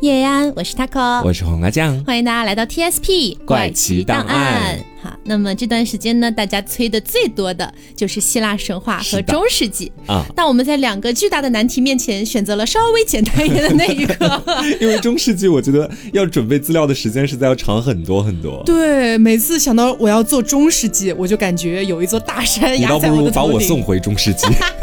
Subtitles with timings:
[0.00, 4.91] 叶安，我是 taco，我是黄瓜酱，欢迎大家来到 TSP 怪奇档案。
[5.22, 10.24] 好，那么这段时间呢，大家催的最多的就是希腊神话和中世纪啊。
[10.34, 14.42] 但我们在两个巨大的难题面前，选择了稍微简单一点的那一个。
[14.80, 18.62] 因为中世纪，我觉得要准备资料的时间实在要长很多很多。
[18.64, 23.12] 对，每次想到我要做中世纪，我就感觉有一座大山压在我的头顶。
[23.12, 24.46] 你倒不如把我送回中世纪。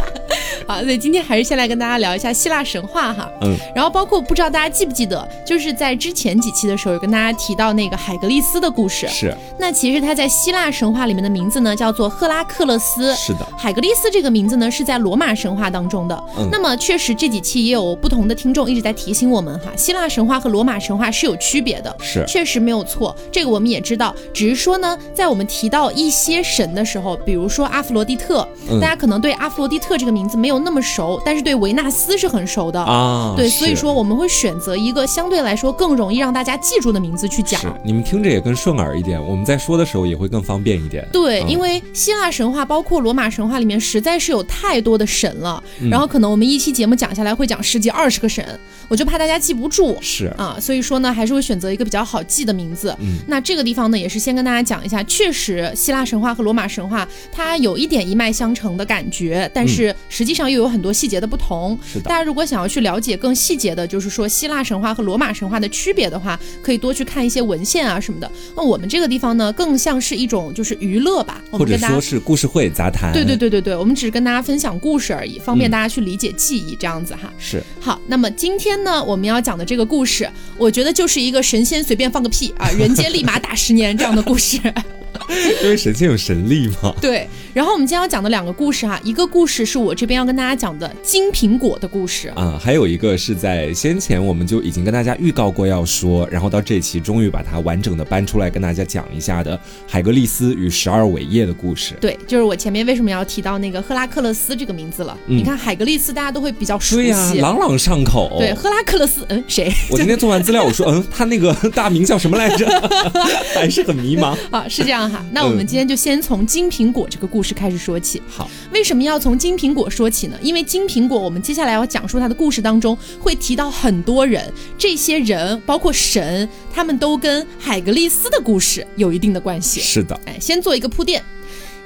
[0.70, 3.28] 好，所以今天还是先来跟大家聊一下希腊神话哈。
[3.42, 9.08] 嗯，然后包括不知道大家记不记得，就是在之前几期的时候有跟大家提到那个海格力斯的故事。
[9.08, 9.36] 是。
[9.58, 13.16] 那其实他在希腊神话里面的名字呢叫做赫拉克勒斯。
[13.16, 13.40] 是的。
[13.58, 16.24] 海格力斯这个名字呢是在罗马神话当中的。
[16.38, 16.48] 嗯。
[16.52, 21.96] 那么确实这几期也有不同的听众一直在提醒我们哈，希腊神话和罗马神话是有区别的。
[22.00, 22.24] 是。
[22.28, 24.14] 确实没有错，这个我们也知道。
[24.32, 28.48] 只是说呢，在我们提到一些神的时候，比如说阿弗罗狄特，
[28.80, 31.40] 大家可能对阿弗罗狄特这个名字没有那么熟，但是。
[31.40, 41.08] 对维纳斯是很熟的啊，对，所以说我们会选择一个相对来说更容易让大家记住的名字去讲，你们听着也更顺耳一点，我们在说的时候也会更方便一点。
[41.14, 48.46] 对，因为希腊神话包括罗马神话里面实在是有太多的神了，然后可能我们一期节目讲下来会讲十几二十个神，
[48.90, 49.98] 我就怕大家记不住。
[50.02, 52.94] 是啊，所以说呢，还是会选择一个比较好记的名字。
[53.00, 61.78] 嗯，那这个地方呢，也是先跟大家讲一下，确实希腊神话和罗马神话它有一点一脉相承的感觉，但是实际上又有很多细节的不同。
[61.86, 62.04] 是的。
[62.04, 68.32] 大家如果想要去了解更细节的，就是说希腊神话和罗马神话的区别的话，可以多去看一些文献啊什么的。
[68.56, 73.12] 那我们这个地方呢，更像是一种就是娱乐吧，或者说是故事会杂谈。
[73.14, 77.32] 对对对对对，我们只是跟大家分享故事而已，方便大家去理解记忆这样子哈。
[77.38, 77.64] 是。
[77.80, 84.60] 好，那么今天呢，我们要讲的这个故事，我觉得就是一个神仙随便放个屁啊，人间立马打十年这样的故事。
[85.64, 86.94] 因为神仙有神力嘛。
[87.02, 87.28] 对。
[87.54, 101.96] 然后我们今天要讲的两个故事哈，一个故事是我这边要跟大家讲的金苹果的故事啊，还有一个是在先前我们就已经跟大家预告过要说，然后到这期终于把它完整的搬出来跟大家讲一下的海格力斯与十二伟业的故事。
[102.00, 105.18] 对，就是我前面为什么要提到那个赫拉克勒斯这个名字了？
[105.26, 108.36] 你看海格力斯大家都会比较熟悉，朗朗上口。
[108.38, 109.72] 对，赫拉克勒斯，嗯，谁？
[109.90, 112.68] 我今天做完资料，我说， 嗯，他那个大名叫什么来着？
[113.56, 114.68] 还是很迷茫 啊。
[114.70, 118.22] 是这样哈，那我们今天就先从金苹果这个故事开始说起。
[118.28, 120.38] 好，为什么要从金苹果说起呢？
[120.42, 129.80] 因为金苹果，我们接下来要讲述它的故事当中会提到很多人，这些人包括神，他们都跟海格力斯的故事有一定的关系。
[129.80, 131.24] 是的，哎，先做一个铺垫。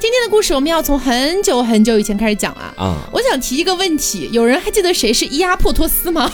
[0.03, 3.07] 今天的故事我们要从很久很久以前开始讲啊啊！
[3.09, 6.29] 我想提一个问题，有人还记得谁是伊阿破托斯吗？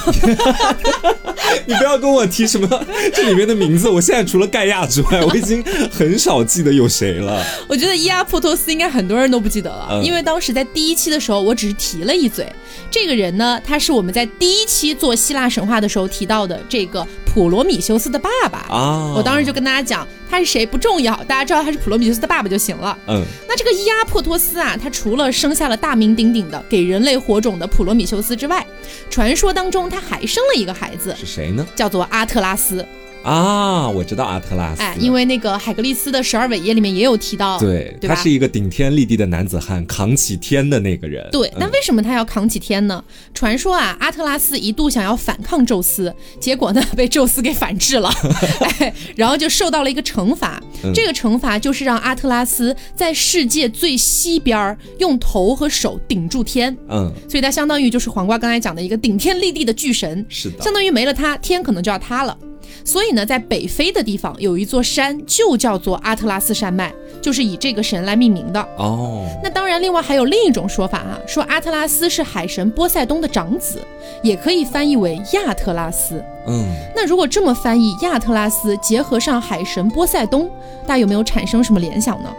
[1.67, 2.67] 你不要跟我提什么
[3.13, 7.45] 这里面的名字，我现在除了盖亚之外，我已经很少记得有谁了。
[7.69, 12.51] 我觉得伊阿破托斯应该很多人都不记得了，因为当时在第一期的时候，我只是提了一嘴。
[12.91, 19.13] 这个人呢，他是我们在第一期做希腊神话的时候提到的这个普罗米修斯的爸爸啊。
[19.15, 20.07] 我当时就跟大家讲。
[20.31, 22.95] 他是谁不重要，大家知道他是普罗米修斯的爸爸就行了。
[23.07, 28.63] 嗯，那这个伊阿珀托斯啊，他除了生下了大名鼎鼎的给人类火种的普罗米修斯之外，
[29.09, 31.65] 传说当中他还生了一个孩子，是谁呢？
[31.75, 32.85] 叫做阿特拉斯。
[33.23, 41.27] 啊，我知道阿特拉斯，哎，因为那个海格力斯的十二伟业里面也有提到，对，他是一个顶天立地的男子汉，扛起天的那个人。
[41.31, 43.03] 对，那为什么他要扛起天呢？
[43.33, 48.09] 传说啊，阿特拉斯一度想要反抗宙斯，结果呢被宙斯给反制了，
[48.79, 50.61] 哎，然后就受到了一个惩罚。
[50.95, 62.35] 这个惩罚就是让阿特拉斯在世界最西边用头和手顶住天，嗯，所以他相当于就是黄瓜刚才讲的一个顶天立地的巨神，是的，相当于没了他，天可能就要塌了。
[62.83, 66.91] 所以呢，在北非的地方有一座山，就叫做阿特拉斯山脉，
[67.21, 68.59] 就是以这个神来命名的。
[68.77, 73.79] 哦，那当然，另外还有另一种说法啊，说阿特拉斯是海神波塞冬的长子，
[74.23, 76.23] 也可以翻译为亚特拉斯。
[76.47, 76.65] 嗯，
[76.95, 80.49] 那如果这么翻译，亚特拉斯结合上海神波塞冬，
[80.83, 82.29] 大家有没有产生什么联想呢？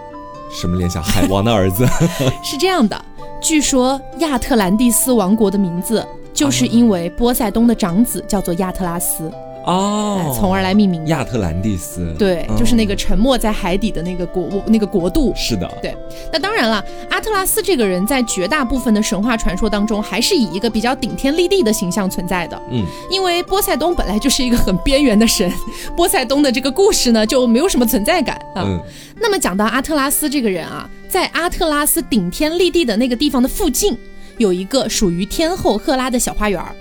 [0.51, 1.01] 什么联想？
[1.03, 1.87] 海王的儿子？
[2.43, 3.05] 是这样的，
[3.41, 6.05] 据说亚特兰蒂斯王国的名字
[6.35, 9.31] 就是因为波塞冬的长子叫做亚特拉斯。
[9.65, 15.33] 哦，从而来命名亚特兰蒂斯，对，就是那个沉没在海底的那个国那个国度。
[15.37, 15.95] 是的，对。
[16.33, 22.61] 那当然了，阿特拉斯这个人在绝大部分的神话传说当中，还是以一个比较顶天立地的形象存在的。
[22.71, 25.53] 嗯，因为波塞冬本来就是一个很边缘的神，
[25.95, 28.65] 波塞冬的这个故事呢就没有什么存在感啊。
[29.21, 33.97] 那么讲到阿特拉斯这个人啊，在阿特拉斯顶天立地的那个地方的附近。
[34.39, 36.75] 有一个属于天后赫拉的小花园儿。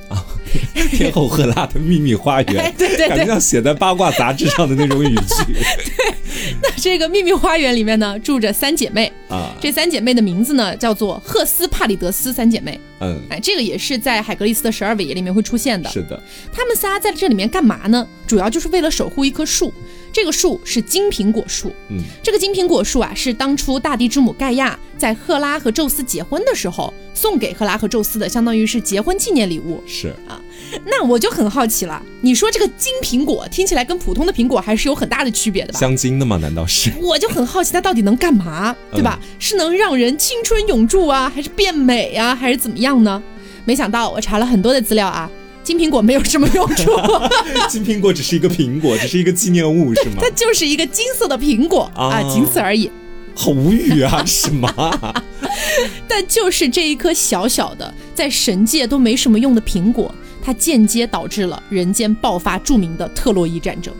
[0.91, 5.55] 天后赫拉的秘密花园，对对对，感觉像写在八卦杂志上的那种语句。
[6.61, 12.79] 那这个秘密花园里面呢，住着三姐妹啊，这三姐妹的名字呢叫做赫斯帕里德斯三姐妹。
[13.01, 15.89] 嗯，哎，这个也是在海格力斯的十二伟业里面会出现的。
[15.89, 18.07] 是的，她们仨在这里面干嘛呢？
[18.27, 19.73] 主要就是为了守护一棵树。
[20.11, 21.71] 这个树是金苹果树。
[21.89, 29.81] 嗯，这个金苹果树啊，是当初大地之母盖亚在赫拉和宙斯结婚的时候送给赫拉和宙斯的，相当于是结婚纪念礼物。
[29.85, 30.38] 是啊，
[30.85, 35.79] 那我就很好奇了，你说这个金苹果听起来跟普通的苹果还是有很大的区别的吧？
[35.79, 36.37] 镶金的吗？
[36.37, 36.91] 难道是？
[37.01, 39.19] 我就很好奇它到底能干嘛，对吧？
[39.39, 43.21] 是能让人青春永驻啊，还是变美啊，还是怎么样呢？
[43.65, 45.29] 没想到我查了很多的资料啊。
[45.61, 46.89] 金苹果没有什么用处，
[47.69, 50.15] 金苹果只是一个苹果，只是一个纪念物，是吗？
[50.19, 52.89] 它就是一个金色的苹果啊，仅此而已。
[53.35, 54.67] 好无语啊，什么？
[56.07, 63.93] 但就是这一颗小小的，在神界都没什么用的苹果，它间接导致了人间爆发著名的特洛伊战争。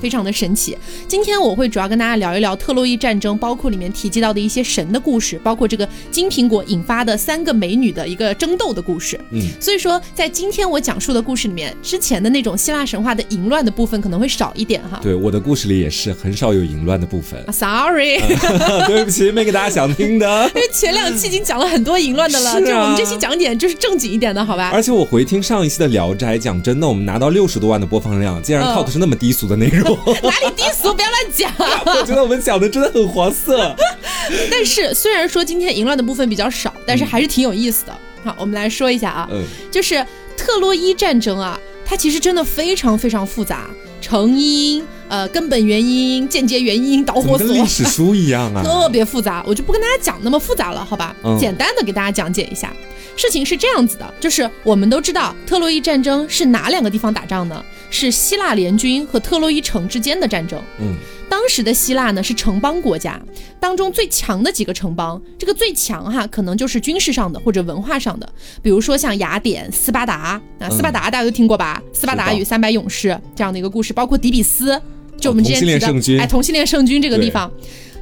[0.00, 0.76] 非常的神奇。
[1.08, 9.18] 今天我会主要跟大家聊一聊特洛伊战争，包括里面提及到的一些神的故事，包括这个金苹果引发的三个美女的一个争斗的故事。
[9.30, 15.00] 嗯，所以说在今天我讲述的故事里面，之前的那种希腊神话的淫乱的部分可能会少一点哈。
[15.02, 17.44] 对，我的故事里也是很少有淫乱的部分。
[17.52, 18.18] Sorry，
[18.86, 20.50] 对不起，没给大家想听的。
[20.54, 24.70] 因为前两期已经讲了很多淫乱的了，是啊、就我们这期讲点就是正经一点的，好吧？
[24.72, 29.85] 而且我回听上一期的《聊斋》，讲真的，我们拿到六十多万的播放量，竟然靠的是那么低俗的内容。
[30.22, 30.92] 哪里低俗？
[30.94, 31.52] 不要乱讲！
[31.86, 33.74] 我觉得我们讲的真的很黄色。
[34.50, 37.96] 但是虽然说今天淫乱的部分比较少，但是还是挺有意思的。
[38.24, 40.04] 好，我们来说一下啊，嗯，就是
[40.36, 49.44] 特洛伊战争啊，它其实真的非常非常复杂，成因、呃根本原因、间接原因、导火索，跟历史书一样啊， 特别复杂。
[49.46, 51.14] 我就不跟大家讲那么复杂了，好吧？
[51.24, 52.72] 嗯、简单的给大家讲解一下。
[53.16, 57.64] 事情是这样子的，就是我们都知道特洛伊战争是哪两个地方打仗呢？
[57.88, 60.60] 是希腊联军和特洛伊城之间的战争。
[60.80, 60.94] 嗯，
[61.30, 63.18] 当时的希腊呢是城邦国家，
[63.58, 68.28] 当中最强的几个城邦，这个最强哈，可能就是军事上的或者文化上的，
[68.60, 71.80] 比如说像雅典、斯巴达啊，斯巴达大家都听过吧？
[71.94, 74.78] 斯巴达与三百勇士这样的一个故事，包括底比斯，
[75.18, 77.50] 就我们之前提的，哎，同性恋圣君这个地方，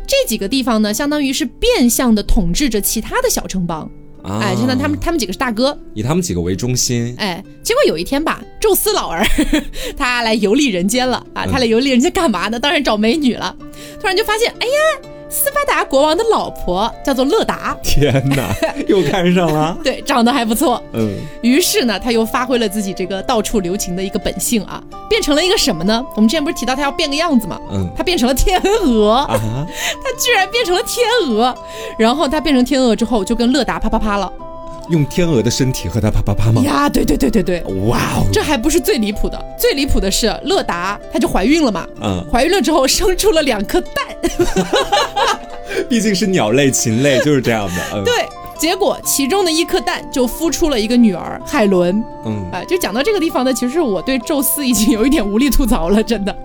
[0.06, 3.90] 这几个地方呢，相当于是变相的统治着其他的小城邦。
[4.22, 7.14] 啊、哎，就像他们，他们几个是大哥，以他们几个为中心。
[7.18, 9.22] 哎，结果有一天吧，宙斯老儿
[9.98, 11.44] 他来游历人间了啊！
[11.46, 12.58] 他来游历人间干嘛呢？
[12.58, 13.54] 当然找美女了。
[14.00, 17.76] 突然就发现，哎呀，斯巴达国王的老婆叫做乐达。
[17.82, 18.54] 天哪，
[18.86, 19.76] 又看上了。
[19.82, 20.80] 对，长得还不错。
[20.92, 21.16] 嗯。
[21.42, 26.04] 于是呢，他又发挥了自己这个到处留情的一个本性啊，变成了一个什么呢？
[26.14, 27.58] 我们之前不是提到他要变个样子吗？
[27.72, 27.88] 嗯。
[27.96, 29.10] 他变成了天鹅。
[29.10, 29.26] 啊。
[29.36, 31.52] 他居然变成了天鹅，
[31.98, 34.32] 然后他变成天鹅之后，就跟乐达啪啪啪了。
[34.90, 36.62] 用天鹅的身体和他啪啪啪吗？
[36.62, 38.26] 呀，对对对对对，哇哦！
[38.32, 41.86] 这还不是最离谱的，最离谱的是乐达，她就怀孕了嘛。
[42.00, 44.04] 嗯，怀孕了之后生出了两颗蛋。
[45.88, 47.74] 毕竟是鸟类、禽类，就是这样的。
[47.94, 48.12] 嗯、 对，
[48.58, 52.02] 结果其中的一颗蛋就孵出了一个女儿海伦。
[52.26, 56.36] 嗯，啊、呃，就讲到这个地方呢，其实我对宙斯已经有一点无力吐槽了，真的。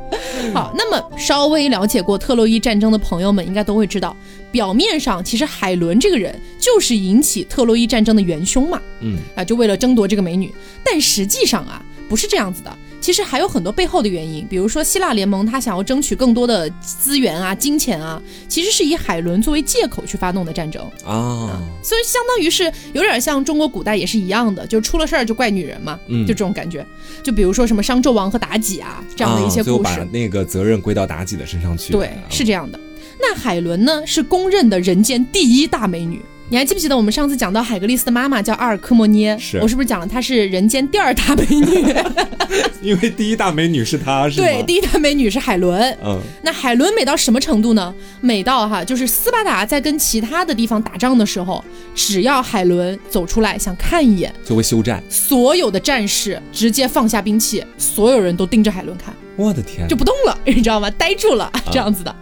[0.53, 4.15] 好，那么稍微了解过特洛伊战争的朋友们应该都会知道，
[4.51, 8.81] 表面上其实海伦这个人就是引起特洛伊战争的元凶嘛。
[9.01, 10.53] 嗯，啊，就为了争夺这个美女，
[10.84, 12.77] 但实际上啊，不是这样子的。
[13.10, 26.86] 其实还有很多背后的原因，比如说希腊联盟他想要争取更多的资源啊、金钱啊，其实是以海伦作为借口去发动的战争啊，所以相当于是有点像中国古代也是一样的，就出了事儿就怪女人嘛，嗯，就这种感觉。
[27.24, 31.92] 就比如说什么商纣王和妲己啊这样的一些故事，啊、把那个责任归到妲己的身上去。
[31.92, 32.80] 对，是这样的。
[33.20, 36.22] 那海伦呢，是公认的人间第一大美女。
[36.51, 39.38] 你还记不记得我们上次讲到海格力斯的妈妈叫阿尔科莫涅？
[39.38, 41.96] 是我是不是讲了她是人间第二大美女？
[42.82, 44.48] 因为第一大美女是她，是吗？
[44.48, 45.96] 对，第一大美女是海伦。
[46.03, 47.94] 嗯，那海伦美到什么程度呢？
[48.20, 51.63] 美到哈，就是斯巴达在跟其他的地方打仗的时候，
[51.94, 59.13] 只要海伦走出来想看一眼，就会休战，所有的战士直接放下兵器，所有人都盯着海伦看。
[59.39, 60.91] 我的天，就不动了， 你知道吗？
[60.91, 62.13] 呆住了，这样子的。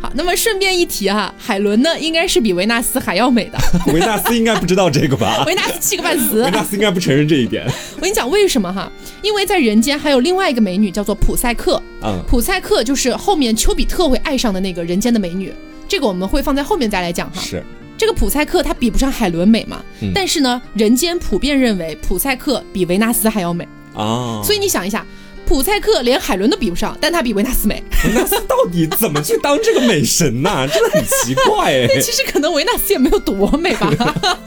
[0.00, 3.58] 好，那么顺便一提哈，海伦呢应该是比维纳斯还要美的。
[3.94, 5.44] 维纳斯应该不知道这个吧？
[5.46, 6.42] 维纳斯气个半死。
[6.42, 7.64] 维纳斯应该不承认这一点。
[7.94, 8.90] 我跟你讲为什么哈？
[9.22, 11.80] 因为在人间还有另外一个美女叫做普赛克。
[12.02, 15.54] 嗯，普赛克就是后面丘比特会爱上的那个人间的美女。
[15.86, 17.40] 这个我们会放在后面再来讲哈。
[17.40, 17.62] 是。
[17.96, 19.80] 这个普赛克她比不上海伦美嘛？
[20.02, 23.64] 嗯、但是呢，人间普遍认为普赛克比维纳斯还要美。
[23.94, 24.42] 啊。
[24.42, 25.06] 所以你想一下。
[25.46, 27.82] 普赛克连海伦都比不上，但他比维纳斯美。
[28.06, 31.86] 维纳斯到底怎么去当这个美神呐、 真的很奇怪哎。
[32.00, 33.90] 其实可能维纳斯也没有多美吧，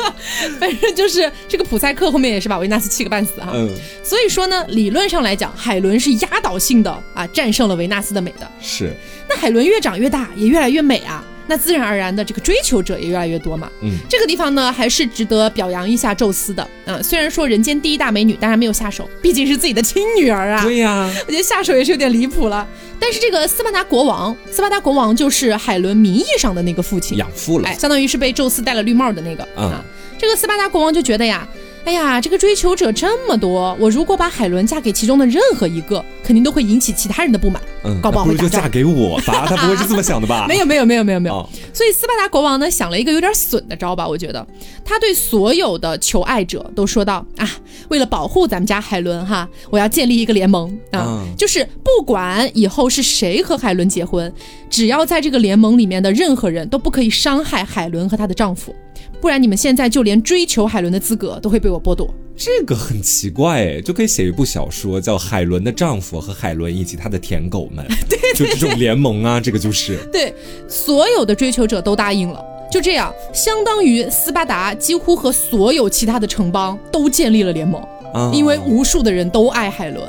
[0.60, 3.52] 反正就是这个普赛克后面也是把维纳斯气个半死哈。
[3.54, 3.70] 嗯，
[4.04, 8.50] 所以说呢，理论上来讲，海伦是压倒性的啊战胜了维纳斯的美的。
[8.62, 8.94] 是，
[9.30, 11.24] 那海伦越长越大，也越来越美啊。
[11.48, 13.70] 那自然而然的，这个追求者也越来越多嘛。
[13.82, 16.62] 嗯，这个地方呢，还是值得表扬一下宙斯的。
[16.86, 20.64] 啊，虽然说人间第一大美女，当然没有下手，毕竟是自己的亲女儿啊。
[20.64, 22.68] 对呀、 我觉得下手也是有点离谱了。
[23.00, 27.74] 但是这个斯巴达国王，斯巴达国王就是海伦名义上的那个父亲，养父了哎，。
[27.76, 29.84] 相当于是被宙斯戴了绿帽的那个、嗯啊。
[30.20, 31.48] 这个斯巴达国王就觉得呀，
[31.88, 37.62] 哎呀，这个追求者这么多，我如果把海伦嫁给其中的任何一个，肯定都会引起其他人的不满。
[37.86, 39.46] 嗯，搞不好那不会打仗如就嫁给我吧？
[39.48, 40.46] 他不会是这么想的吧？
[40.50, 44.46] 没有没有没有没有没有，哦所以斯巴达国王呢想了一个有点损的招吧，我觉得
[44.84, 47.50] 他对所有的求爱者都说道啊，
[47.88, 54.34] 为了保护咱们家海伦哈，我要建立一个联盟啊，嗯就是不管以后是谁和海伦结婚，
[54.70, 58.76] 只要在这个联盟里面的任何人都不可以伤害海伦和她的丈夫，
[59.20, 62.14] 不然你们现在就连追求海伦的资格都会被我剥夺。
[62.36, 70.32] 这个很奇怪哎，就可以写一部小说，叫《海伦的丈夫和海伦以及她的舔狗们》， 对，就这种联盟啊，这个就是，对，
[70.68, 72.40] 所有的追求者都答应了。
[72.70, 77.82] 就这样，相当于斯巴达几乎和所有其他的城邦都建立了联盟，
[78.14, 80.06] 啊因为无数的人都爱海伦，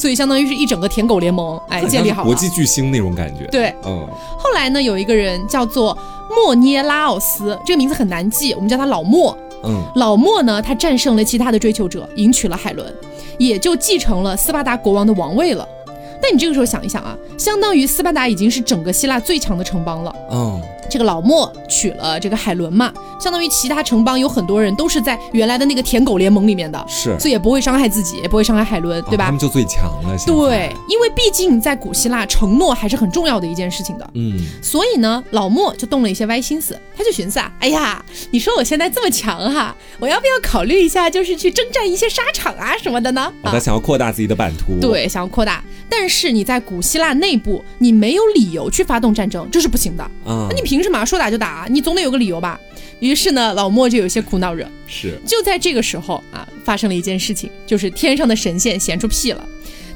[0.00, 2.34] 所以相当于是一整个舔狗联盟，哎，建立好了国。
[2.34, 5.96] 际巨星那种感觉。，对，嗯，后来呢，有一个人叫做
[6.34, 9.36] 莫涅拉奥斯，这个名字很难记，我们叫他老莫。
[9.62, 12.90] 嗯，老莫呢，他战胜了其他的追求者，迎娶了海伦，
[13.36, 15.68] 也就继承了斯巴达国王的王位了。
[16.22, 20.10] 但你这个时候想一想啊，相当于斯巴达已经是整个希腊最强的城邦了。
[20.30, 29.24] 哦，这个老莫娶了这个海伦嘛，相当于其他城邦有很多人都是在原来的那个舔狗联盟里面的，是，所以也不会伤害自己，也不会伤害海伦，对吧？
[29.24, 30.16] 啊他们就最强了。
[30.26, 34.10] 对，，因为毕竟在古希腊，承诺还是很重要的一件事情的。
[34.14, 43.32] 嗯，所以呢，老莫就动了一些歪心思，他就寻思啊，哎呀，你说我现在这么强哈，我要不要考虑一下，就是去征战一些沙场啊什么的呢？
[43.42, 50.02] 哦他想要扩大自己的版图。，对，想要扩大，但是你在古希腊内部，你没有理由去发动战争，这是不行的。
[50.02, 51.66] 啊那，你凭什么说打就打？
[51.70, 52.60] 你总得有个理由吧？
[53.00, 54.68] 于是呢，老莫就有些苦恼着。
[54.86, 59.46] 是，就在这个时候啊，发生了一件事情，就是天上的神仙闲出屁了。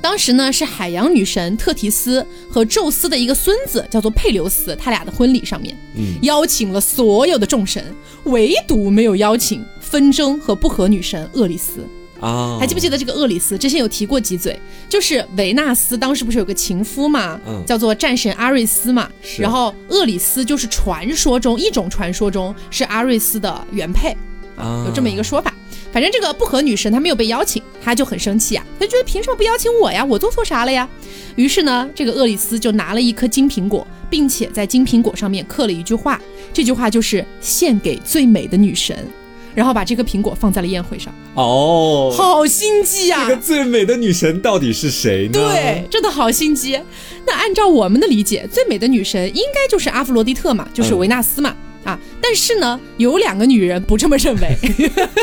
[0.00, 7.83] 当时呢，是海洋女神特提斯和宙斯的一个孙子，叫做佩留斯，他俩的婚礼上面，嗯邀请了所有的众神，
[8.25, 11.87] 唯独没有邀请纷争和不和女神厄里斯。
[12.25, 13.59] 啊，还记不记得这个厄里斯？
[13.59, 24.16] 之前有提过几嘴，就是维纳斯当时不是有个情夫嘛，嗯叫做战神阿瑞斯嘛，是然后厄里斯就是传说中一种传说中是阿瑞斯的原配，
[24.57, 25.52] 啊有这么一个说法。
[25.93, 30.04] 反正这个不和女神她没有被邀请，她就很生气啊，她觉得凭什么不邀请我呀？
[30.04, 30.88] 我做错啥了呀？
[31.37, 36.21] 于是呢，这个厄里斯就拿了一颗金苹果，并且在金苹果上面刻了一句话，
[36.52, 39.07] 这句话就是献给最美的女神，
[39.54, 45.32] 然后把这颗苹果放在了宴会上，哦，好心机呀、这个最美的女神到底是谁呢？
[45.32, 46.80] 对，，真的好心机。
[47.26, 51.54] 那按照我们的理解，最美的女神应该就是阿芙罗狄特嘛，就是维纳斯嘛。
[51.84, 54.56] 啊，但是呢，有两个女人不这么认为，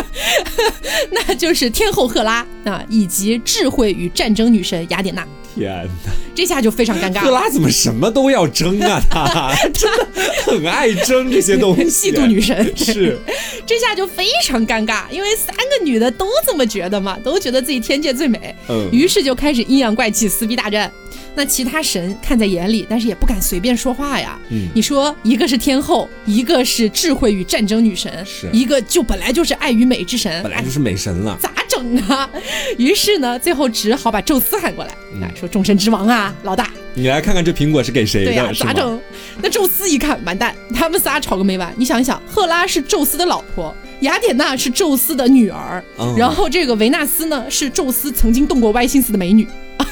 [1.09, 5.27] 那就是天后赫拉啊，以及智慧与战争女神雅典娜。
[5.55, 5.71] 天
[6.05, 7.15] 哪，这下就非常尴尬。
[7.15, 9.01] 了，赫拉怎么什么都要争啊？
[9.09, 10.07] 她 真的
[10.45, 12.71] 很爱争这些东西，嫉妒女神。
[12.77, 13.17] 是，
[13.65, 20.91] 这下就非常尴尬，因为三个女的都这么觉得嘛，都觉得自己天界最美，嗯，于是就开始阴阳怪气、撕逼大战。
[21.35, 24.37] 那其他神看在眼里，但是也不敢随便说话呀。
[24.49, 32.29] 嗯你说一个是天后，一个是智慧与战争女神，是一个就本来就是爱与美之神，本来就是美神了哎，咋整啊？
[32.77, 38.73] 于是呢，最后只好把宙斯喊过来，嗯啊，说众神之王啊，老大，你来看看这苹果是给谁对呀、的，是吗？
[38.73, 39.01] 咋整？
[39.41, 41.73] 那宙斯一看，完蛋，他们仨吵个没完。
[41.77, 49.47] 你想一想，赫拉是宙斯的老婆，雅典娜是宙斯的女儿，嗯然后这个维纳斯呢是宙斯曾经动过歪心思的美女，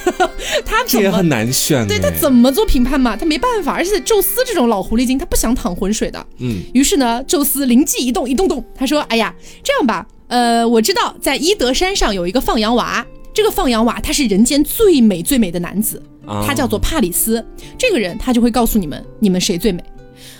[0.66, 3.16] 他怎么这也很难选，对他哎怎么做评判嘛？
[3.16, 6.26] 他没办法，而且宙斯这种老狐狸精，他不想淌浑水的。
[6.40, 17.46] 嗯于是呢，宙斯灵机一动，一动动，他说：“哎呀，这样吧，呃，我知道在伊德山上有一个放羊娃，这个放羊娃他是人间最美最美的男子，啊他叫做帕里斯。
[17.78, 19.84] 这个人他就会告诉你们，你们谁最美。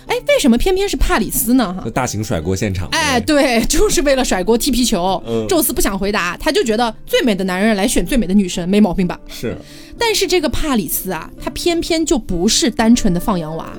[0.10, 1.72] 哎，为什么偏偏是帕里斯呢？
[1.72, 5.22] 哈那，大型甩锅现场，哎，，对， 就是为了甩锅踢皮球。
[5.28, 9.20] 嗯宙斯不想回答，他就觉得最美的男人来选最美的女神没毛病吧？
[9.28, 9.56] 是
[9.98, 13.70] 但是这个帕里斯啊，他偏偏就不是单纯的放羊娃，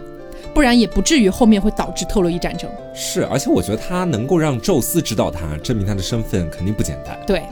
[0.55, 2.71] 不然也不至于后面会导致特洛伊战争。
[2.95, 7.43] 是，而且我觉得他能够让宙斯知道他，证明他的身份肯定不简单对，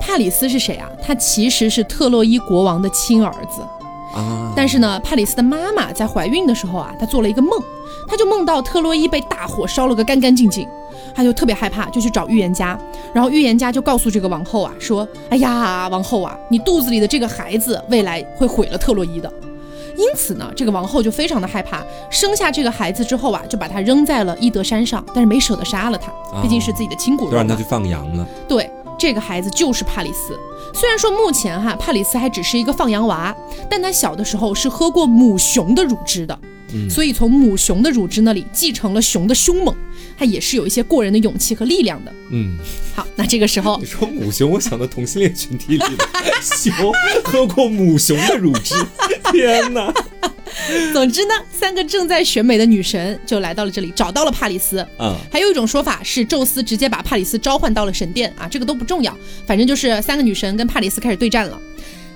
[0.00, 0.88] 帕里斯是谁啊？
[1.02, 3.62] 他其实是特洛伊国王的亲儿子。
[4.20, 4.52] 啊。
[4.56, 7.50] 但是呢，帕里斯的妈妈在怀孕的时候啊，她做了一个梦，
[8.08, 10.66] 她就梦到特洛伊被大火烧了个干干净净，
[11.14, 12.78] 她就特别害怕，就去找预言家。
[13.12, 19.32] 然后预言家就告诉这个王后啊，说：“哎呀，王后啊，你肚子里的这个孩子未来会毁了特洛伊的。”
[19.96, 27.62] 因此呢，这个王后就非常的害怕，生下这个孩子之后啊，就把他扔在了伊德山上，但是没舍得杀了他，毕竟是自己的亲骨肉让他去。
[27.62, 28.26] 放羊了。
[28.46, 30.38] 对，这个孩子就是帕里斯。
[30.74, 33.34] 虽然说目前哈帕里斯还只是一个放羊娃，
[33.70, 36.38] 但他小的时候是喝过母熊的乳汁的，
[36.74, 39.74] 嗯所以从母熊的乳汁那里继承了熊的凶猛，
[40.18, 42.12] 他也是有一些过人的勇气和力量的。
[42.30, 42.58] 嗯，
[42.94, 45.88] 好，那这个时候 你说母熊，我想到同性恋群体里的
[46.42, 46.72] 熊
[47.24, 48.74] 喝过母熊的乳汁，
[49.32, 49.92] 天哪！
[50.92, 54.86] 总之呢，三个正在选美的女神就来到了这里，找到了帕里斯。
[54.98, 61.60] 嗯，还有一种说法是，宙斯直接把帕里斯召唤到了神殿啊，这个都不重要，反正就是三个女神跟帕里斯开始对战了。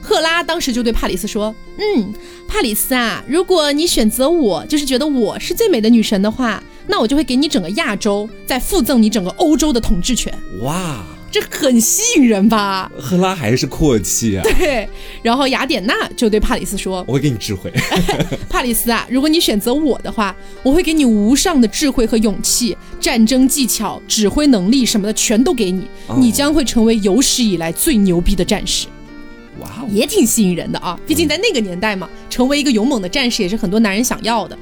[0.03, 2.13] 赫拉当时就对帕里斯说：“嗯，
[2.49, 12.91] 帕里斯啊，如果你选择我，就是觉得我是最美的女神的话，那我就会给你整个亚洲，再附赠你整个欧洲的统治权，哇，这很吸引人吧？
[12.99, 14.43] 赫拉还是阔气啊！
[14.59, 14.89] 对。
[15.23, 17.73] 然后雅典娜就对帕里斯说我会给你智慧。
[18.51, 28.89] ‘帕里斯啊，如果你选择我的话，我会给你无上的智慧和勇气，战争技巧、指挥能力什么的全都给你，哦你将会成为有史以来最牛逼的战士。’
[29.61, 34.59] 哇哦，也挺吸引人的啊，毕竟在那个年代嘛，成为一个勇猛的战士也是很多男人想要的。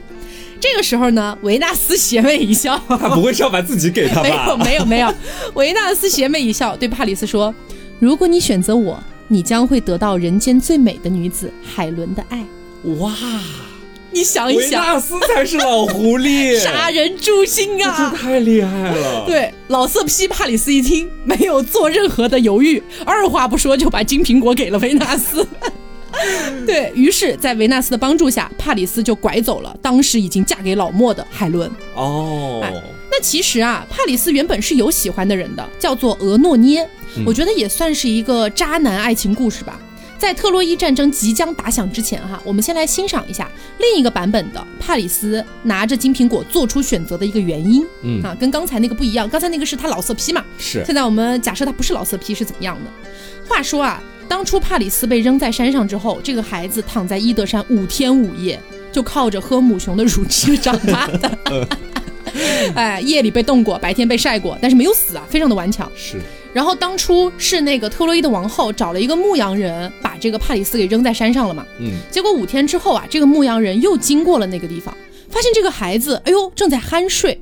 [0.61, 4.57] 这个时候呢，维纳斯邪魅一笑，他不会是要把自己给他吧没有？
[4.57, 5.15] 没有没有，
[5.55, 7.55] 维纳斯邪魅一笑，对帕里斯说
[8.01, 12.45] ：“如果你选择我，你将会得到人间最美的女子海伦的爱。
[12.99, 13.15] 哇，
[14.11, 18.15] 你想一维想，纳斯才是老狐狸，杀人诛心啊这啊！
[18.17, 19.25] 太厉害了。
[19.27, 25.47] 对，老色批帕里斯一听，没有做任何的犹豫，二话不说就把金苹果给了维纳斯。
[26.67, 31.71] 对于是，在维纳斯的帮助下，帕里斯就拐走了当时已经嫁给老莫的海伦。
[31.95, 32.73] 哦，哎
[33.11, 36.89] 那其实啊，帕里斯原本是有喜欢的人的，叫做俄诺涅，
[37.27, 39.81] 我觉得也算是一个渣男爱情故事吧。
[40.19, 47.87] 在特洛伊战争即将打响之前，哈，我们先来欣赏一下另一个版本的帕里斯拿着金苹果做出选择的一个原因。
[48.03, 52.91] 嗯啊，跟刚才那个不一样，刚才那个是他老色批嘛，是现在我们假设他不是老色批是怎么样的？
[53.49, 58.61] 话说啊，当初帕里斯被扔在山上之后，这个孩子躺在伊德山五天五夜，
[58.93, 61.69] 就靠着喝母熊的乳汁长大的。
[62.75, 65.91] 哎，夜里被冻过，白天被晒过，但是没有死啊，非常的顽强。
[65.97, 66.19] 是，
[66.53, 71.65] 然后当初是那个特洛伊的王后找了一个牧羊人，把这个帕里斯给扔在山上了嘛。
[71.81, 74.95] 嗯，结果五天之后啊，这个牧羊人又经过了那个地方，
[75.31, 77.41] 发现这个孩子，哎呦，正在酣睡。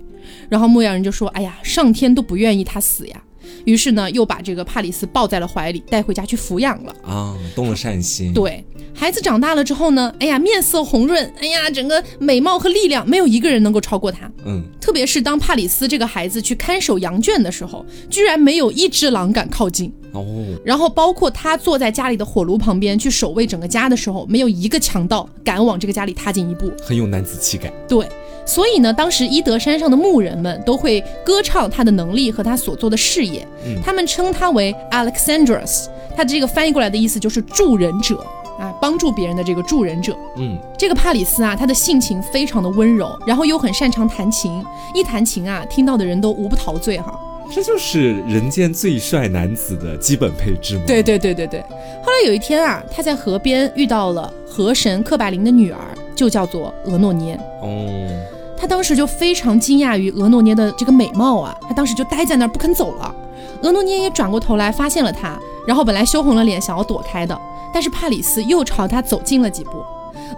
[0.48, 3.20] 然后牧羊人就说：“哎呀，上天都不愿意他死呀。”
[3.64, 6.94] 于是呢，又把这个帕里斯抱在了怀里，带回家去抚养了。
[7.02, 14.30] 啊，动了善心。，对，孩子长大了之后呢，哎呀，面色红润，哎呀，整个美貌和力量，没有一个人能够超过他。
[14.44, 19.92] 嗯，特别是当帕里斯这个孩子去看守羊圈的时候，居然没有一只狼敢靠近。
[20.12, 20.24] 哦，
[20.64, 26.72] 然后包括他坐在家里的火炉旁边去守卫整个家的时候，没有一个强盗敢往这个家里踏进一步。
[26.82, 27.70] 很有男子气概。
[27.86, 28.06] 对，
[28.46, 38.24] 所以呢，当时伊德山上的牧人们都会歌唱他的能力和他所做的事业，嗯他们称他为 Alexandros，他这个翻译过来的意思就是助人者
[38.58, 40.16] 啊，帮助别人的这个助人者。
[40.36, 47.12] 嗯，这个帕里斯啊，他的性情非常的温柔，然后又很擅长弹琴，一弹琴啊，听到的人都无不陶醉哈。
[47.54, 50.84] 这就是人间最帅男子的基本配置吗？
[50.86, 51.60] 对，对对对对。
[51.60, 55.78] 后来有一天啊，他在河边遇到了河神克百灵的女儿，
[56.16, 57.38] 就叫做俄诺涅。
[57.62, 58.08] 哦，
[58.56, 63.14] 他当时就非常惊讶于俄诺涅的这个美貌啊，他当时就呆在那儿不肯走了。
[63.62, 67.38] 俄诺涅也转过头来发现了他，然后本来羞红了脸想要躲开的，
[67.72, 69.82] 但是帕里斯又朝他走近了几步。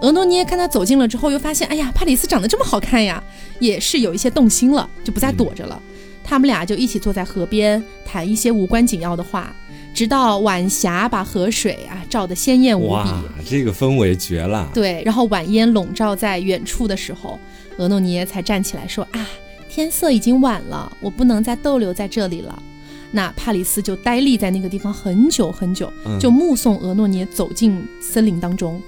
[0.01, 3.21] 俄诺涅看他走近了之后，又发现，哎呀，帕里斯长得这么好看呀，
[3.59, 5.81] 也是有一些动心了，就不再躲着了。
[6.23, 9.51] 他们俩就一起坐在河边谈一些无关紧要的话，
[9.93, 12.93] 直到晚霞把河水啊照得鲜艳无比。
[12.93, 14.69] 哇，这个氛围绝了。
[14.73, 17.39] 对，然后晚烟笼罩在远处的时候，
[17.79, 19.27] 俄诺尼耶才站起来说：“啊，
[19.67, 22.61] 天色已经晚了，我不能再逗留在这里了。”
[23.11, 28.79] 那帕里斯就呆立在那个地方很久很久，嗯就目送俄诺涅走进森林当中。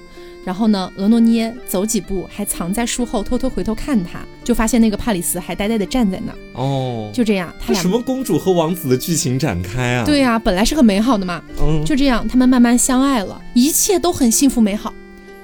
[0.44, 6.38] 然后呢，俄诺涅走几步，还藏在树后偷偷回头看他，就发现那个帕里斯还呆呆地站在那儿。
[6.54, 10.04] 哦，就这样，他俩什么公主和王子的剧情展开啊？
[10.04, 11.44] 对，呀、本来是很美好的嘛。
[11.62, 14.92] 嗯，就这样，他们慢慢相爱了，一切都很幸福美好。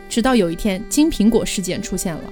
[0.09, 2.23] 直到有一天，金苹果事件出现了。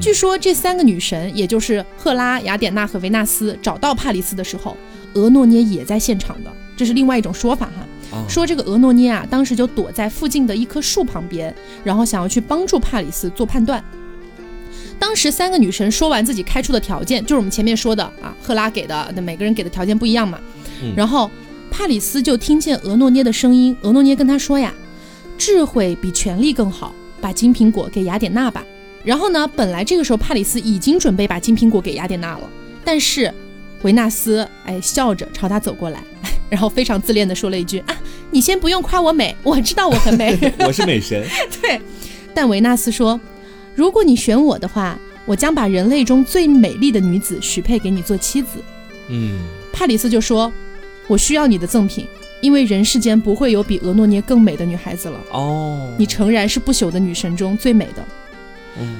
[0.00, 4.76] 据说这三个女神，也就是赫拉、雅典娜和维纳斯，找到帕里斯的时候，
[5.14, 8.16] 俄诺涅也在现场的，这是另外一种说法哈。
[8.16, 13.82] 啊说这个俄诺涅啊，当时就躲在附近的一棵树旁边，然后想要去帮助帕里斯做判断。
[14.98, 20.38] 当时三个女神说完自己开出的条件，就是我们前面说的啊，赫拉给的，那每个人给的条件不一样嘛。
[20.82, 21.30] 嗯然后
[21.70, 24.72] 帕里斯就听见俄诺涅的声音，俄诺涅跟他说呀
[25.36, 28.64] ：“智慧比权力更好，把金苹果给雅典娜吧。”
[29.04, 32.50] 然后呢，本来这个时候帕里斯已经准备把金苹果给雅典娜了，
[32.84, 33.32] 但是
[33.82, 36.02] 维纳斯哎笑着朝他走过来，
[36.48, 37.96] 然后非常自恋的说了一句：“啊，
[38.30, 40.36] 你先不用夸我美，我知道我很美。
[40.66, 41.22] ”我是美神，
[41.60, 41.78] 对，
[42.32, 43.20] 但维纳斯说
[43.76, 48.58] ：“如果你选我的话，我将把人类中最美丽的女子许配给你做妻子。
[49.08, 49.38] 嗯，”
[49.70, 50.50] 帕里斯就说
[51.08, 52.06] ：“我需要你的赠品，
[52.40, 55.20] 因为人世间不会有比俄诺涅更美的女孩子了。
[55.30, 58.02] 哦，你诚然是不朽的女神中最美的。”
[58.78, 58.96] 嗯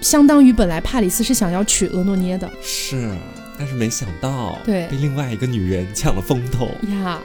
[0.00, 3.10] 相当于本来帕里斯是想要娶俄诺涅的是，
[3.58, 6.70] 但是没想到对被另外一个女人抢了风头，
[7.02, 7.20] 呀。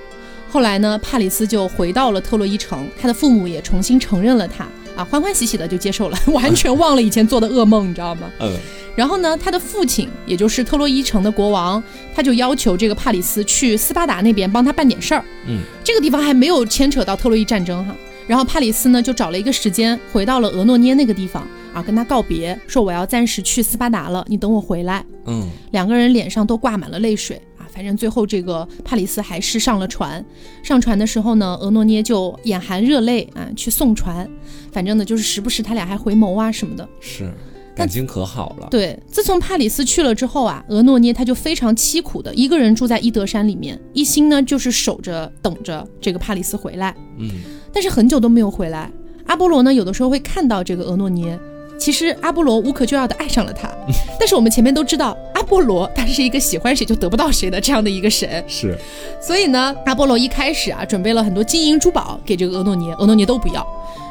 [0.50, 8.32] 后来呢，帕里斯就回到了特洛伊城，他的父母也重新承认了他啊，欢欢喜喜的就接受了， 完全忘了以前做的噩梦，你知道吗？
[8.40, 8.56] 嗯
[8.96, 11.82] 然后呢，他的父亲，也就是特洛伊城的国王，
[12.14, 15.26] 他就要求这个帕里斯去斯巴达那边帮他办点事儿。
[15.48, 17.96] 嗯，这个地方还没有牵扯到特洛伊战争哈。
[18.28, 25.04] 然后帕里斯呢，就找了一个时间回到了俄诺涅那个地方啊，跟他告别，说我要暂时去斯巴达了，你等我回来。
[25.26, 27.66] 嗯两个人脸上都挂满了泪水啊。
[27.74, 30.24] 反正最后这个帕里斯还是上了船，
[30.62, 34.30] 上船的时候呢，俄诺涅就眼含热泪啊去送船。
[34.72, 36.88] 反正呢，就是时不时他俩还回眸啊什么的。
[37.00, 37.34] 是，
[37.76, 47.32] 感情可好了，对，自从帕里斯去了之后啊，俄诺涅他就非常凄苦的一个人住在伊德山里面，一心呢就是守着等着这个帕里斯回来，嗯
[47.74, 48.90] 但是很久都没有回来。
[49.26, 51.40] 阿波罗呢有的时候会看到这个俄诺涅，
[51.80, 53.70] 其实阿波罗无可救药的爱上了他，
[54.20, 58.78] 但是我们前面都知道阿波罗他是一个喜欢谁就得不到谁的这样的一个神，是，
[59.22, 63.66] 所以呢，阿波罗一开始啊准备了很多金银珠宝给这个俄诺涅，俄诺涅都不要。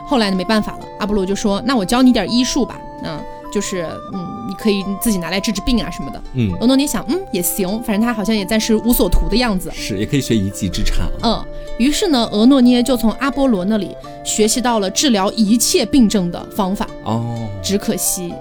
[0.07, 3.19] 后来呢，没办法了，阿波罗就说：“那我教你点医术吧，嗯，
[3.53, 4.22] 就是嗯，
[4.53, 9.71] 你可以自己拿来治治病啊什么的。”嗯俄诺涅想，嗯，也行，反正他好像也暂时无所图的样子。
[9.75, 11.43] 是，也可以学一技之长，嗯，
[11.79, 16.87] 于是呢，俄诺涅就从阿波罗那里学习到了治疗一切病症的方法。
[17.05, 18.33] 哦只可惜，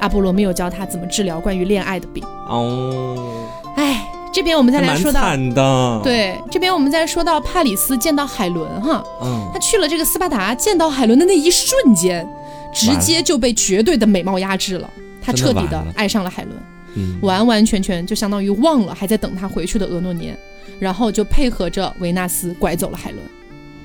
[0.00, 2.24] 阿波罗没有教他怎么治疗关于恋爱的病。
[2.48, 3.46] 哦，
[3.76, 12.26] 哎，这边我们再来说到，惨的，，对，这边我们再说到帕里斯见到海伦哈，嗯他去了这个斯巴达，见到海伦的那一瞬间，
[12.72, 14.88] 直接就被绝对的美貌压制了。
[15.22, 16.56] 他彻底的爱上了海伦，
[16.96, 20.36] 嗯，完完全全就相当于忘了还在等他回去的俄诺年，
[20.80, 23.24] 然后就配合着维纳斯拐走了海伦。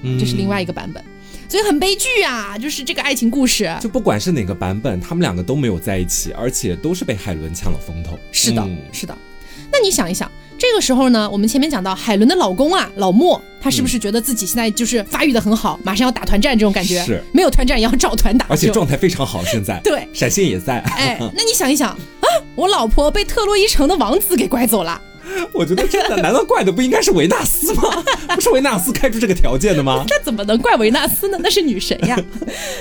[0.02, 1.04] 嗯这是另外一个版本，
[1.50, 3.76] 所以很悲剧啊，就是这个爱情故事。
[3.82, 8.18] 就不管是哪个版本，他们两个都没有在一起，而且都是被海伦抢了风头。
[8.32, 9.18] 是的，嗯是的。
[9.72, 17.04] 那你想一想，这个时候呢，我们前面讲到海伦的老公啊，老莫，他是不是觉得自己现在就是发育的很好，马上要打团战这种感觉？
[17.06, 20.08] 是，没有团战也要找团打，而且状态非常好，现在对。
[20.14, 20.80] 闪现也在。
[20.80, 25.00] 哎，那你想一想啊，我老婆被特洛伊城的王子给拐走了，
[25.54, 28.04] 我觉得真的难道怪的不应该是维纳斯吗？
[28.34, 30.04] 不是维纳斯开出这个条件的吗？
[30.10, 31.38] 那怎么能怪维纳斯呢？
[31.40, 32.20] 那是女神呀。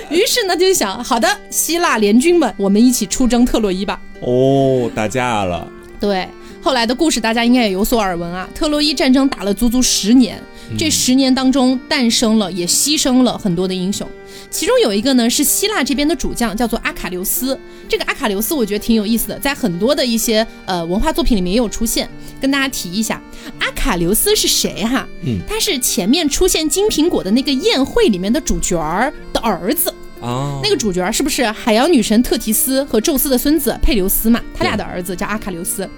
[0.08, 4.00] 于是呢，就想，好的，希腊联军们，我们一起出征特洛伊吧。
[4.20, 5.68] 哦，打架了，
[6.00, 6.26] 对，
[6.66, 8.48] 后来的故事大家应该也有所耳闻啊。
[8.52, 10.42] 特洛伊战争打了足足十年，
[10.76, 14.04] 这十年当中诞生了也牺牲了很多的英雄，
[14.50, 17.56] 其中有一个呢是希腊这边的主将，叫做阿卡琉斯。
[17.88, 23.22] 这个阿卡琉斯我觉得挺有意思的，在很多的一些呃文化作品里面也有出现，跟大家提一下，
[23.60, 25.06] 阿卡琉斯是谁哈？
[25.22, 29.94] 嗯，他是前面出现金苹果的那个宴会里面的主角儿的儿子。
[30.20, 34.40] 啊，那个主角是不是海洋女神特提斯和宙斯的孙子佩琉斯嘛？
[34.54, 35.88] 他俩的儿子叫阿卡琉斯，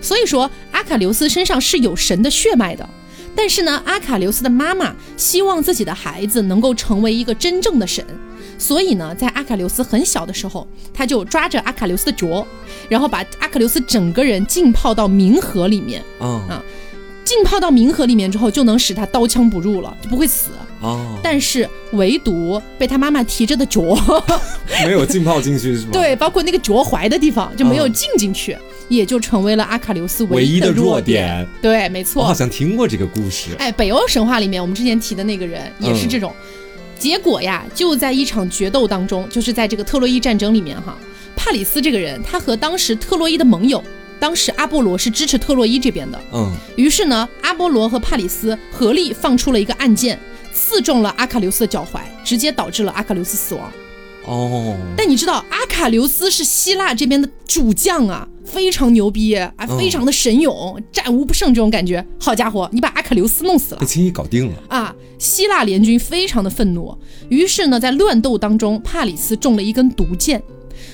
[0.00, 2.88] 所以说阿卡琉斯身上是有神的血脉的。
[3.36, 8.04] 但是呢，阿卡琉斯的妈妈希望自己的孩子能够成为一个真正的神，
[8.58, 12.44] 所以呢，在阿卡琉斯很小的时候，他就抓着阿卡琉斯的脚，
[12.88, 16.02] 然后把阿卡琉斯整个人浸泡到冥河里面。
[16.18, 16.62] 啊啊
[17.24, 20.48] 浸泡到冥河里面之后，就能使他刀枪不入了，就不会死。
[20.80, 23.82] 啊，但是唯独被他妈妈提着的脚，
[24.84, 28.56] 没有浸泡进去是吗？，对，包括那个脚踝的地方就没有浸进进去，
[28.88, 31.46] 也就成为了阿卡琉斯唯一的弱弱点。
[31.60, 32.22] 对，没错。
[32.22, 33.50] 我好像听过这个故事。
[33.58, 36.32] 哎，北欧神话里面我们之前提的那个人也是这种。
[36.98, 40.96] 结果呀，就在一场决斗当中，就是在这个特洛伊战争里面哈，
[41.36, 43.82] 帕里斯这个人，他和当时特洛伊的盟友，
[44.18, 50.18] 当时阿波罗是支持特洛伊这边的，嗯，于是呢，阿波罗和帕里斯合力放出了一个暗箭，
[50.58, 53.70] 刺中了阿卡琉斯的脚踝，直接导致了阿卡琉斯死亡。
[54.26, 62.04] 哦，但你知道阿卡琉斯是希腊这边的主将啊，非常牛逼啊，非常的神勇，战无不胜这种感觉。
[62.18, 64.54] 好家伙，你把阿卡琉斯弄死了被，轻易搞定了。
[64.68, 64.94] 啊！
[65.18, 66.94] 希腊联军非常的愤怒，
[67.28, 70.42] 于是呢，在乱斗当中，帕里斯中了一根毒箭，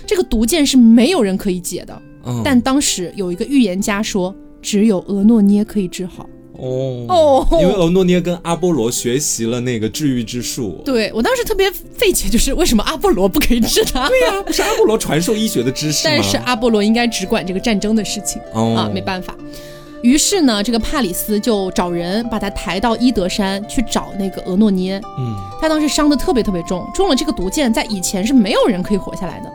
[0.07, 2.03] 这个毒箭是没有人可以解的。
[2.25, 6.29] 嗯，但当时有一个预言家说，只有俄诺涅可以治好。
[6.59, 10.81] 哦哦因为俄诺涅跟阿波罗学习了那个治愈之术。
[10.85, 14.07] 对我当时特别费解，就是为什么阿波罗不可以治他？
[14.11, 16.05] 对呀、不是阿波罗传授医学的知识？
[16.05, 19.35] 但是阿波罗应该只管这个战争的事情、哦啊，没办法。
[20.03, 25.01] 于是呢，这个帕里斯就找人把他抬到伊德山去找那个俄诺涅。
[25.19, 29.51] 嗯，他当时伤的特别特别重，中了这个毒箭，在以前是没有人可以活下来的。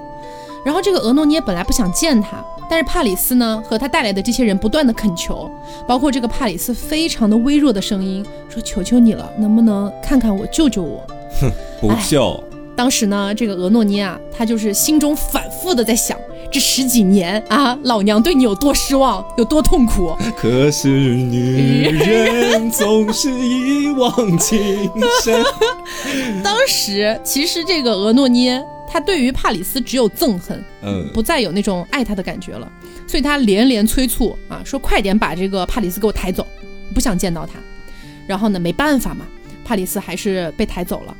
[0.66, 5.50] 然后这个俄诺涅本来不想见他，但是帕里斯呢和他带来的这些人不断的恳求，
[5.88, 11.02] 包括这个帕里斯非常的微弱的声音说：“求求你了，能不能看看我，救救我？”
[11.42, 12.42] 哼不救。
[12.76, 16.18] 当时呢，这个俄诺涅啊，他就是心中反复的在想，
[16.50, 20.16] 这十几年啊，老娘对你有多失望，有多痛苦。
[20.38, 24.90] 可是女人总是一往情
[25.22, 25.44] 深。
[26.42, 32.70] 当时其实这个俄诺涅，他对于帕里斯只有憎恨，嗯，不再有那种爱他的感觉了，
[33.08, 36.46] 所以他连连催促啊，说快点把这个帕里斯给我抬走，
[36.94, 37.60] 不想见到他。
[38.28, 39.28] 然后呢，没办法嘛，
[39.64, 41.16] 帕里斯还是被抬走了。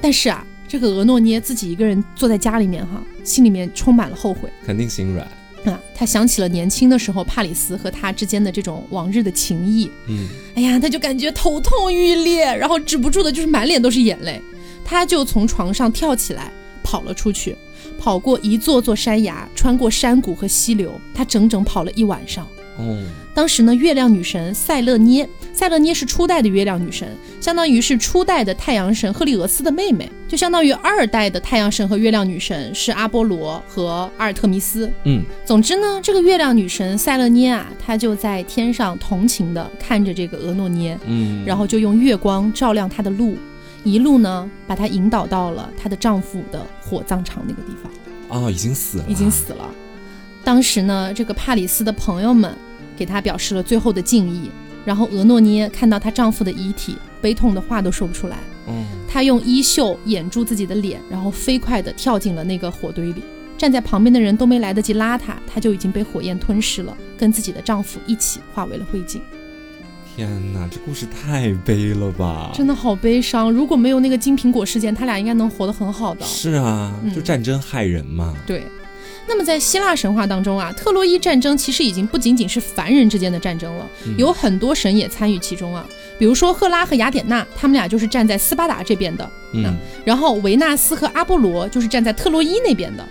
[0.00, 4.48] 但是啊，这个俄诺涅自己一个人坐在家里面哈，心里面充满了后悔。
[4.66, 5.26] 肯定心软。
[5.64, 14.40] 啊，他想起了年轻的时候帕里斯和他之间的这种往日的情谊，嗯，哎呀，他就感觉头痛欲裂，然后止不住的就是满脸都是眼泪，
[14.84, 16.52] 他就从床上跳起来
[16.88, 17.54] 跑了出去，
[17.98, 22.48] 跑过一座座山崖，穿过山谷和溪流，他整整跑了一晚上。
[22.78, 22.96] 哦，
[23.34, 34.90] 当时呢，月亮女神塞勒涅，塞勒涅是初代的月亮女神，相当于是初代的太阳神赫利俄斯的妹妹，就相当于二代的太阳神和月亮女神是阿波罗和阿尔特弥斯。
[35.04, 43.36] 嗯，总之呢，这个月亮女神塞勒涅啊，她就在天上同情的看着这个俄诺涅，嗯，然后就用月光照亮她的路，
[43.90, 49.30] 一路呢把她引导到了她的丈夫的火葬场那个地方，哦，已经死了，已经。
[49.30, 49.68] 死了。
[50.44, 52.54] 当时呢，这个帕里斯的朋友们
[52.96, 54.50] 给她表示了最后的敬意，
[54.84, 58.38] 然后俄诺涅看到她丈夫的遗体，悲痛的话都说不出来。
[58.66, 63.22] 嗯，她用衣袖掩住自己的脸，然后飞快地跳进了那个火堆里。
[63.56, 69.20] 站在旁边的人都没来得及拉她，她就已经被火焰吞噬了，跟自己的丈夫一起化为了灰烬。
[70.18, 72.50] 天哪，这故事太悲了吧！
[72.52, 73.52] 真的好悲伤。
[73.52, 76.26] 如果没有那个金苹果事件，他俩应该能活得很好的。
[76.26, 78.34] 是啊，嗯就战争害人嘛。
[78.44, 78.64] 对。
[79.28, 85.86] 那么在希腊神话当中啊，特洛伊战争其实已经不仅仅是凡人之间的战争了，有很多神也参与其中啊。
[86.18, 89.72] 比如说赫拉和雅典娜，他们俩就是站在斯巴达这边的，嗯，
[90.04, 93.06] 然后维纳斯和阿波罗就是站在特洛伊那边的。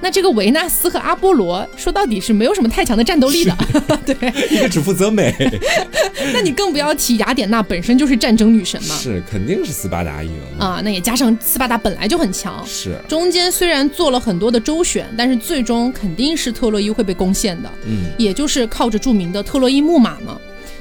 [0.00, 3.56] 那这个维纳斯和阿波罗说到底是没有什么太强的战斗力的，
[4.06, 4.16] 对。
[4.50, 5.34] 一个只负责美，
[6.32, 10.32] 那你更不要提雅典娜本身就是战争女神嘛，是肯定是斯巴达赢。
[10.58, 20.38] 啊，那也加上斯巴达本来就很强，是，中间虽然做了很多的周旋，但是最终肯定是特洛伊会被攻陷的，嗯，也就是靠着著名的特洛伊木马嘛。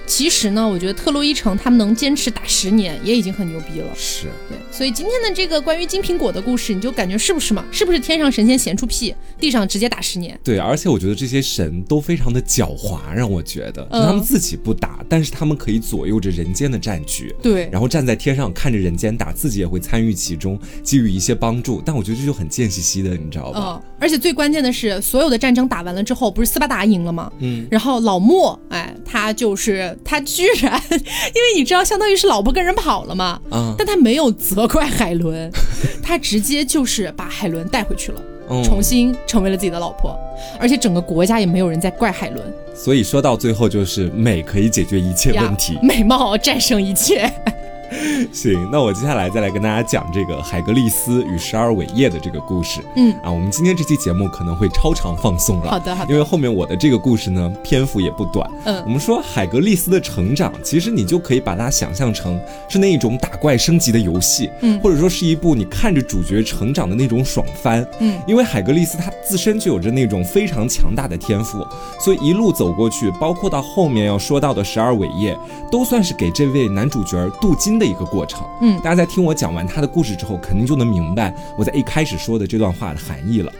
[0.10, 3.88] 其实呢，我觉得特洛伊城他们能坚持打十年，也已经很牛逼了。
[3.96, 7.64] 是，对，所以今天的这个关于金苹果的故事，你就感觉是不是嘛？
[7.72, 10.38] 是不是天上神仙闲出屁，地上直接打十年？
[10.44, 17.34] 对，而且我觉得这些神都非常的狡猾，让我觉得，嗯他们自己不打，但是他们可以左右着人间的战局。
[17.40, 21.84] 对，然后站在天上看着人间打，自己也会参与其中，给予一些帮助。
[21.86, 23.60] 但我觉得这就很贱兮兮的，你知道吧？
[23.60, 27.32] 嗯，而且最关键的是，所有的战争打完了之后，不是斯巴达赢了吗？
[27.40, 35.52] 嗯，然后老莫，哎，他就是他居然，因为你知道，相当于是老婆跟人跑了嘛，啊，但他没有责怪海伦，
[36.02, 40.18] 他直接就是把海伦带回去了，嗯重新成为了自己的老婆，
[40.60, 45.78] 而且整个国家也没有人在怪海伦，所以说到最后就是美可以解决一切问题。
[45.82, 47.32] 美貌战胜一切。
[48.32, 52.82] 行，那我接下来再来跟大家讲这个海格力斯与十二伟业的这个故事。
[52.96, 55.72] 嗯啊，我们今天这期节目可能会超长放送了。
[55.72, 58.50] 好的好的因为后面我的这个故事呢，篇幅也不短。
[58.66, 67.86] 嗯我们说海格力斯的成长，其实你就可以把它想象成是那一种打怪升级的游戏，嗯或者说是一部你看着主角成长的那种爽番。
[68.00, 71.66] 嗯，因为海格力斯他自身就有着那种非常强大的天赋，
[72.00, 75.38] 所以一路走过去，包括到后面要说到的十二伟业，
[75.72, 78.46] 都算是给这位男主角镀金的一个过程。
[78.62, 83.52] 嗯大家在听我讲完他的故事之后，肯定就能明白我在一开始说的这段话的含义了。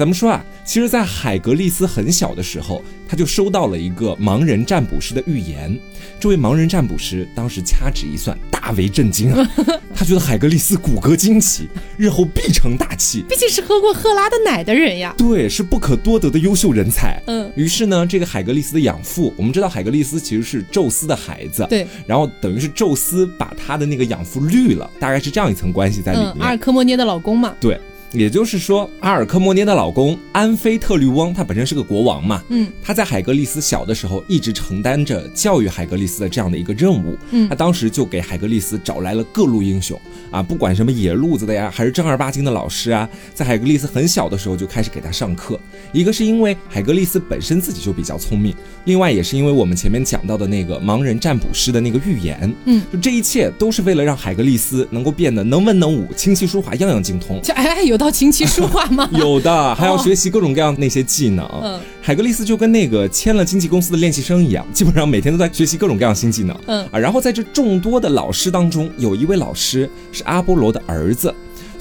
[0.00, 5.78] 咱们说啊，其实，在海格力斯很小的时候，他就收到了一个盲人占卜师的预言。
[6.18, 9.46] 这位盲人占卜师当时掐指一算，大为震惊啊！
[9.94, 13.22] 他觉得海格力斯骨骼惊奇，日后必成大器。
[13.28, 15.14] 毕竟是喝过赫拉的奶的人呀。
[15.18, 17.22] 对，是不可多得的优秀人才。
[17.26, 21.66] 嗯，于是呢，这个海格力斯的养父，我们知道海格力斯其实是宙斯的孩子。
[21.68, 26.36] 对，然后等于是宙斯把他的那个养父绿了，大概是这样一层关系在里面。
[26.40, 27.54] 阿尔科莫涅的老公嘛。
[27.60, 27.78] 对。
[28.12, 45.58] 也就是说，阿尔克莫涅的老公安菲特律翁，他本身是个国王嘛，嗯，他在海格力斯小的时候一直承担着教育海格力斯的这样的一个任务，嗯，他当时就给海格力斯找来了各路英雄啊，不管什么野路子的呀，还是正儿八经的老师啊，在海格力斯很小的时候就开始给他上课。
[45.92, 48.52] 一个是因为海格力斯本身自己就比较聪明，
[48.86, 57.40] 另外也是因为我们前面讲到的那个盲人占卜师的那个预言，嗯，就这一切都是为了让海格力斯能够变得能文能武、琴棋书画样样精通。
[57.42, 59.08] 就哎，有道琴棋书画吗。
[59.12, 61.46] 有的，还要学习各种各样那些技能。
[61.62, 66.56] 嗯，海格力斯就跟那个签了经纪公司的练习生一样，基本上每天都在学习各种各样新技能。
[66.66, 71.32] 嗯啊，然后在这众多的老师当中，有一位老师是阿波罗的儿子。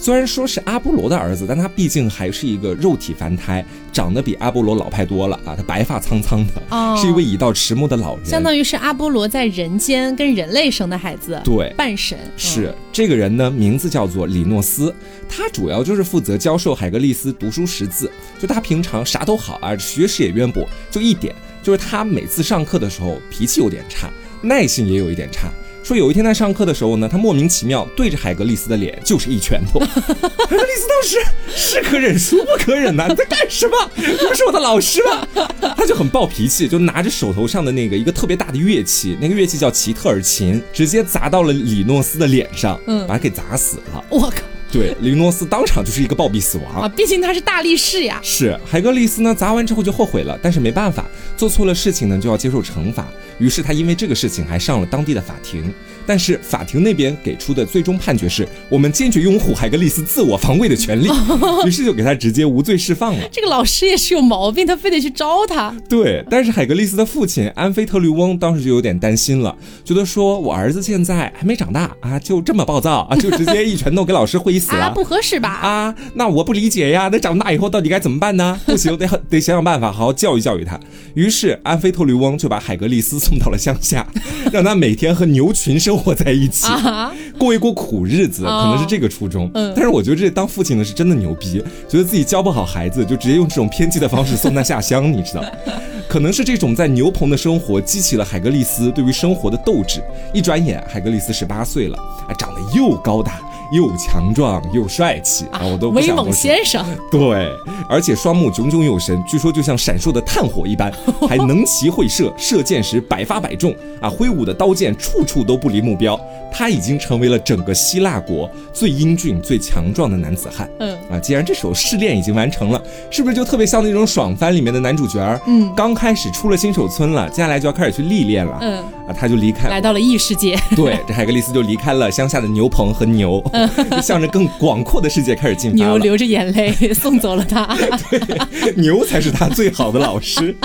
[0.01, 5.53] 虽然说是阿波罗的儿子，但他毕竟还是一个肉体凡胎，长得比阿波罗老派多了啊！
[5.57, 14.95] 他白发苍苍的，哦，是一位已到迟暮的老人，相当于是阿波罗在人间跟人类生的孩子，对，半神是这个人呢，名字叫做李诺斯，
[15.27, 18.09] 他主要就是负责教授海格力斯读书识字，
[18.39, 24.09] 就他平常啥都好啊，学识也渊博，就一点就是他每次上课的时候脾气有点差，
[24.41, 25.51] 耐性也有一点差。
[25.83, 29.79] 说有一天在上课的时候呢，他莫名其妙对着海格力斯的脸就是一拳头。
[29.81, 33.07] 海格力斯当时是可忍孰不可忍呐！
[33.09, 33.91] 你在干什么？
[33.95, 35.27] 你不是我的老师吗？
[35.75, 44.03] 他就很暴脾气，就拿着手头上的那个一个特别大的乐器，那个乐器叫奇特尔琴，直接砸到了李诺斯的脸上，嗯，把他给砸死了。
[44.09, 44.37] 我靠！
[44.71, 46.89] 对，林诺斯当场就是一个暴毙死亡啊！
[46.89, 48.19] 毕竟他是大力士呀。
[48.21, 51.05] 是海格力斯呢，砸完之后就后悔了，但是没办法，
[51.36, 53.08] 做错了事情呢就要接受惩罚。
[53.39, 55.73] 于是他因为这个事情还上了当地的法庭，
[56.10, 61.08] 但是法庭那边给出的最终判决是我们坚决拥护海格力斯自我防卫的权利，
[61.67, 63.19] 于是就给他直接无罪释放了。
[63.32, 65.72] 这个老师也是有毛病，他非得去招他。
[65.88, 75.50] 对，但是海格力斯的父亲安菲特律翁当时就有点担心了，觉得说我儿子现在还没长大啊，就这么暴躁啊，就直接一拳头给老师挥死了， 啊，不合适吧？
[75.52, 78.60] 啊，那我不理解呀，那长大以后到底该怎么办呢？
[78.65, 80.80] 不行，得得想想办法，好好教育教育他。
[81.13, 84.08] 于是安菲特律翁就把海格力斯送到了乡下，
[84.52, 89.51] 让他每天和牛群生活在一起，啊、过一过苦日子，可能是这个初衷。
[89.53, 95.43] 嗯，但是我觉得这当父亲的是真的牛逼，觉得自己教不好孩子，就直接用这种偏激的方式送他下乡，你知道？
[96.09, 100.01] 可能是这种在牛棚的生活激起了海格力斯对于生活的斗志。
[100.33, 103.39] 一转眼，海格力斯十八岁了，啊，长得又高大。
[103.71, 105.62] 又强壮又帅气啊！
[105.63, 107.51] 我都威猛先生，对，
[107.89, 110.91] 而且双目炯炯有神，据说就像闪烁的炭火一般，
[111.27, 114.10] 还能骑会射，射箭时百发百中啊！
[114.10, 116.19] 挥舞的刀剑处处都不离目标，
[116.51, 120.69] 他已经成为了整个希腊国最英俊、最强壮的男子汉。
[120.79, 125.19] 嗯啊，既然这首试炼已经完成了，是不是就特别像那种爽番里面的男主角？
[125.47, 128.58] 嗯，刚开始出了新手村了，接下来就要开始去历练了。
[128.62, 128.77] 嗯
[129.08, 130.58] 啊，他就离开，来到了异世界。
[130.75, 133.43] 对，这海格力斯就离开了乡下的牛棚和牛。
[133.51, 133.59] 就
[134.02, 137.65] 向着更广阔的世界开始进发牛流着眼泪送走了他，
[138.10, 140.56] 对，牛才是他最好的老师。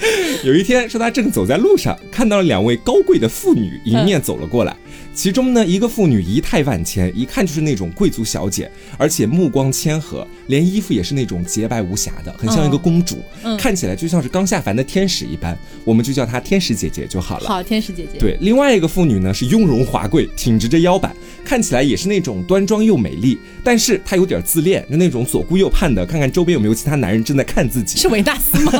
[0.44, 4.74] 有一天，说他正走在路上，看到了两位高贵的妇女迎面走了过来。
[5.12, 15.58] 其中呢，一个妇女仪态万千，一看就是那种贵族小姐，而且目光谦和，连衣服也是那种洁白无瑕的，很像一个公主，嗯、看起来就像是刚下凡的天使一般。
[15.84, 17.48] 我们就叫她天使姐姐就好了。
[17.48, 18.18] 好，天使姐姐。
[18.18, 27.98] 对，另外一个妇女呢是雍容华贵，挺直着腰板，看起来也是那种端庄又美丽，但是她有点自恋，就那种左顾右盼的，看看周边有没有其他男人正在看自己。
[27.98, 28.72] 是维纳斯吗？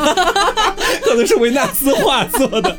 [1.10, 2.78] 可能是维纳斯画作的，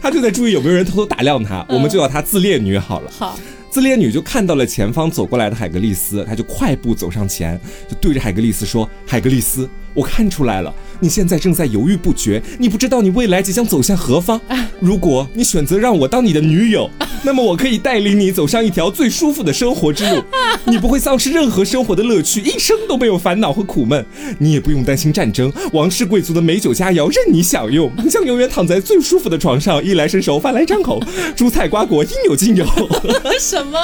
[0.00, 1.62] 他就在注意有没有人偷偷打量他。
[1.68, 3.10] 我们就叫她自恋女好了。
[3.10, 3.38] 好。
[3.68, 14.40] 自恋女就看到了前方走过来的海格力斯，她就快步走上前，就对着海格力斯说：“海格力斯，我看出来了，你现在正在犹豫不决，你不知道你未来即将走向何方。
[14.80, 16.90] 如果你选择让我当你的女友，
[17.22, 20.22] 那么我可以带领你走上一条最舒服的生活之路，
[20.64, 24.04] 你不会丧失任何生活的乐趣，一生都没有烦恼和苦闷，
[24.38, 31.00] 你也不用担心战争，王室贵族的美酒佳肴任你享用，你将永远躺在最舒服的床上，衣来伸手，饭来张口，
[31.36, 32.66] 蔬菜瓜果应有尽有。
[33.40, 33.78] 什么？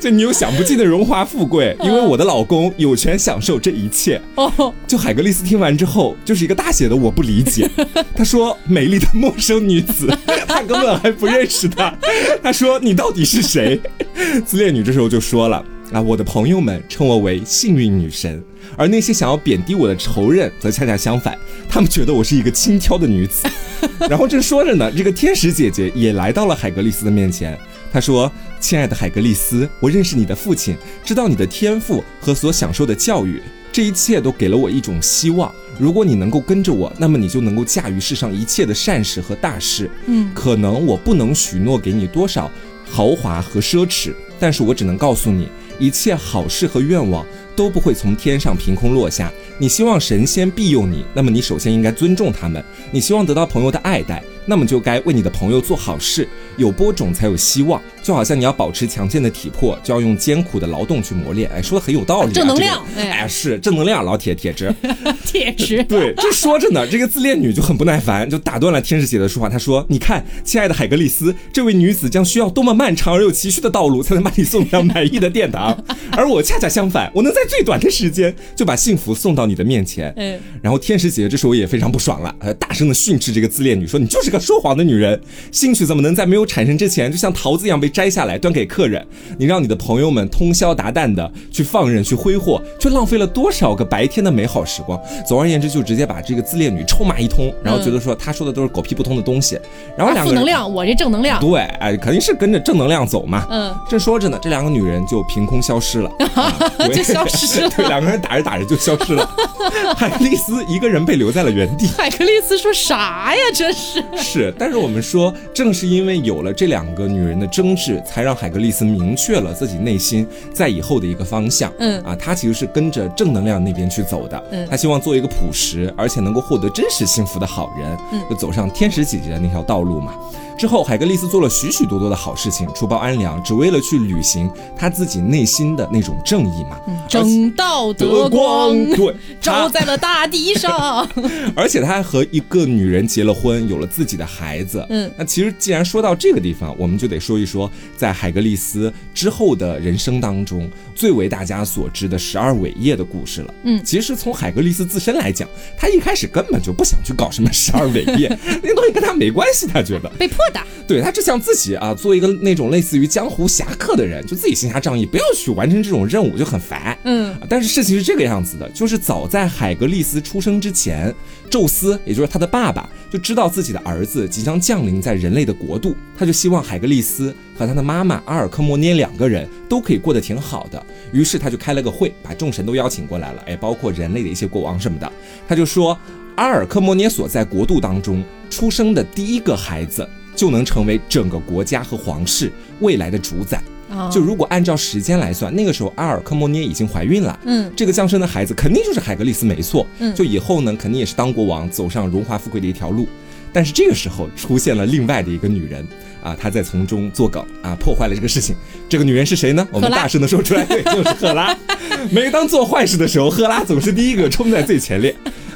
[0.00, 4.20] 就你有享不尽的荣华富贵，因为我的老公有权享受这一切。
[4.36, 7.70] 哦，就海格力斯听完之后，就是一个大写的我不理解。
[8.14, 10.06] 他说：“美丽的陌生女子，
[10.46, 11.96] 他根本还不认识她。”
[12.42, 13.80] 他说：“你到底是谁？”
[14.44, 18.42] 自恋女这时候就说了：“啊，我的朋友们称我为幸运女神，
[18.76, 21.36] 而那些想要贬低我的仇人则恰恰相反，
[21.68, 23.48] 他们觉得我是一个轻佻的女子。
[24.08, 27.58] 然后正说着呢，这个天使姐姐也来到了海格力斯的面前。
[27.92, 33.40] 她说：“亲爱的海格力斯，我认识你的父亲，知道你的天赋和所享受的教育，
[33.70, 35.52] 这一切都给了我一种希望。
[35.78, 39.90] 如果你能够跟着我，那么你就能够驾驭世上一切的善事和大事。
[40.06, 42.50] 嗯，可能我不能许诺给你多少
[42.88, 45.48] 豪华和奢侈，但是我只能告诉你，
[45.78, 49.32] 一切好事和愿望都不会从天上凭空落下。
[49.58, 56.28] 你希望神仙庇佑你，那么你首先应该尊重他们；你希望得到朋友的爱戴，那么就该为你的朋友做好事。
[56.56, 61.50] 有播种才有希望，就好像你要保持强健的体魄，就要用艰苦的劳动去磨练。
[61.50, 64.72] 哎，说的很有道理、啊，正能量这个哎哎，是正能量，老铁铁直。
[65.24, 65.82] 铁直。
[65.84, 69.48] 对，这说着呢，这个自恋女就很不耐烦，就打断了天使姐的说话。
[69.48, 75.82] 她说：“你看，亲爱的海格力斯，这位女子将需要多么漫长而又崎岖的道路，才能把你送上满意的殿堂，
[76.12, 85.18] 而我恰恰相反，我能在最短的时间就把幸福送到你的面前。”嗯，然后天使姐姐这时候也非常不爽了，呃，大声的训斥这个自恋女说：“你就是个说谎的女人，
[85.50, 89.06] 兴趣怎么能在没有产生之前就像桃子一样被摘下来端给客人？
[89.38, 95.00] 你让你的朋友们通宵达旦的去放任、去挥霍，却浪费了多少个白天的美好时光？
[95.24, 99.56] 总而言之，就直接把这个自恋女臭骂一通，然后觉得说她说的都是狗屁不通的东西。
[99.96, 101.38] 然后两个人负能量，我这正能量。
[101.38, 103.46] 对，哎，肯定是跟着正能量走嘛。
[103.48, 106.10] 嗯，正说着呢，这两个女人就凭空消失了，
[106.92, 109.28] 就消失了 对，两个人打着打着就消失了，
[109.96, 111.86] 海格力斯一个人被留在了原地。
[111.86, 113.40] 海克力斯说啥呀？
[113.54, 114.02] 这是。
[114.16, 121.72] 是，但是我们说，正是因为有了这两个女人的争执，才让海格力斯明确了自己内心在以后的一个方向。
[121.78, 124.42] 嗯啊，他其实是跟着正能量那边去走的。
[124.52, 130.14] 嗯他希望做一个朴实而且能够获得真实幸福的好人，嗯就走上天使姐姐的那条道路嘛。
[130.56, 136.78] 之后，海格力斯做了许许多多的好事情，除暴安良，只为了去履行他自己内心的那种正义嘛。
[137.08, 139.12] 正道德光，对，
[139.42, 141.06] 照在了大地上。
[141.56, 144.86] 而且他还和一个女人结了婚，有了自己的孩子。
[144.90, 153.54] 嗯，那其实既然说到这个地方，我们就得说一说，在海格力斯之后的人生当中，最为大家所知的十二伟业的故事了。
[153.64, 158.28] 嗯其实从海格力斯自身来讲，他一开始根本就不想去搞什么十二伟业，
[158.62, 160.08] 那个东西跟他没关系，他觉得。
[160.18, 160.60] 被迫的。
[160.86, 166.96] 对他只想自己啊，做一个那种类似于江湖侠客的人，就自己行侠仗义，不要去完成这种任务就很烦。
[167.04, 171.14] 嗯，但是事情是这个样子的，就是早在海格力斯出生之前，
[171.50, 180.84] 宙斯也就是他的爸爸就知道自己的儿子即将降临在人类的国度，他就希望海格力斯和他的妈妈阿尔科莫涅两个人都可以过得挺好的。
[181.12, 185.12] 于是他就开了个会，把众神都邀请过来了，哎，包括人类的一些国王什么的。
[185.46, 185.96] 他就说，
[186.34, 193.62] 阿尔科莫涅所在国度当中出生的第一个孩子，就能成为整个国家和皇室未来的主宰。
[193.90, 203.08] 啊就如果按照时间来算，那个时候阿尔科莫涅已经怀孕了，嗯这个降生的孩子肯定就是海格力斯，没错，嗯就以后呢，肯定也是当国王，走上荣华富贵的一条路。
[203.52, 205.86] 但是这个时候出现了另外的一个女人
[206.20, 208.56] 啊，她在从中作梗啊，破坏了这个事情。
[208.88, 209.64] 这个女人是谁呢？
[209.70, 211.56] 我们大声的说出来，对，就是赫拉。
[212.10, 215.14] 每当做坏事的时候，赫拉总是第一个冲在最前列。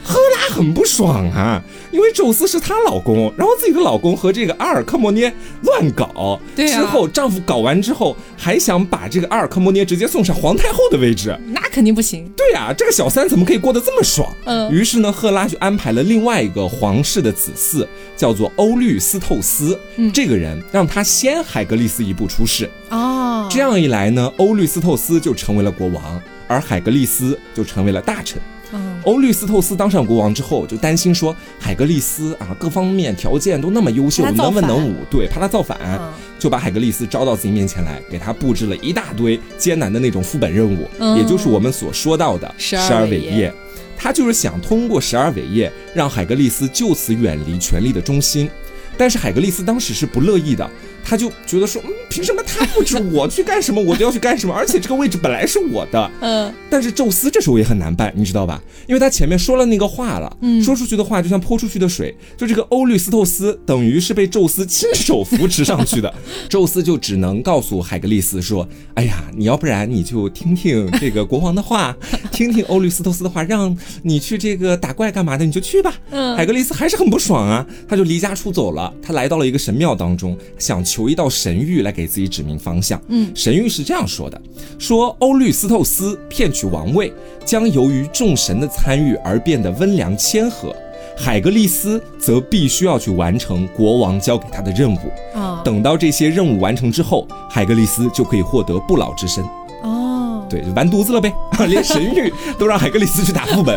[0.09, 5.31] 赫拉很不爽啊，因为宙斯是她老公，然后自己的老公和这个阿尔克莫涅
[5.65, 11.39] 乱搞，对啊之后丈夫搞完之后，还想把这个阿尔克莫涅直接送上皇太后的位置。
[11.49, 12.27] 那肯定不行。
[12.35, 14.35] 对呀、这个小三怎么可以过得这么爽？
[14.47, 17.87] 嗯于是呢，赫拉就安排了另外一个皇室的子嗣，
[18.17, 19.79] 叫做欧律斯透斯。
[19.97, 28.41] 嗯这个人让他先海格力斯一步出世，哦，这样一来呢，欧律斯透斯就成为了国王，而海格力斯就成为了大臣。
[28.73, 43.55] 嗯欧律斯透斯当上国王之后，就担心说海格力斯啊，各方面条件都那么优秀，能文能武，对，怕他造反，嗯就把海格力斯招到自己面前来，给他布置了一大堆艰难的那种副本任务，嗯也就是我们所说到的十十二伟业业。
[43.97, 48.49] 他就是想通过十二伟业，让海格力斯就此远离权力的中心。
[48.97, 50.69] 但是海格力斯当时是不乐意的，
[51.05, 54.55] 他就觉得说，嗯，凭什么他布置我去干什么，我就要去干什么？
[54.55, 56.11] 而且这个位置本来是我的。
[56.21, 58.63] 嗯但是宙斯这时候也很难办，你知道吧？
[58.87, 66.13] 因为他前面说了那个话了，嗯说出去的话就像泼出去的水，就这个欧律斯透斯等于是被宙斯亲手扶持上去的，
[66.49, 71.97] 宙斯就只能告诉海格力斯说：“哎呀，你要不然你就听听这个国王的话，
[72.33, 82.99] 听听欧律斯透斯的话，让你去这个打怪干嘛的，你就去吧。”嗯海格力斯还是很不爽啊，他就离家出走了，他来到了一个神庙当中，想求一道神谕来给自己指明方向。
[83.09, 84.41] 嗯神谕是这样说的：
[84.79, 87.13] 说欧律斯透斯骗取王位，
[87.45, 90.75] 将由于众神的参与而变得温良谦和。
[91.21, 94.99] 海格力斯则必须要去完成国王交给他的任务。
[95.35, 99.45] 啊等到这些任务完成之后，海格力斯就可以获得不老之身。
[99.83, 101.35] 哦，对，就完犊子了呗，
[101.67, 103.77] 连神谕都让海格力斯去打副本，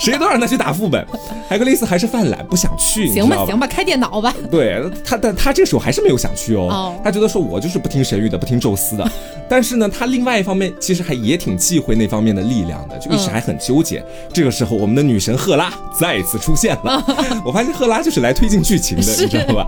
[0.10, 1.06] 谁都让他去打副本，
[1.48, 4.34] 海格力斯还是犯懒，不想去，行吧行吧，开电脑吧。
[4.50, 9.10] 对他，但他这个时候还是没有想去哦，哦他觉得说我就是不听神谕的，不听宙斯的，
[9.48, 14.02] 但是呢，他另外一方面其实还也挺忌讳那方面的力量的，就一直还很纠结。
[14.32, 17.04] 这个时候，我们的女神赫拉再一次出现了，
[17.44, 19.66] 我发现赫拉就是来推进剧情的，你知道吧？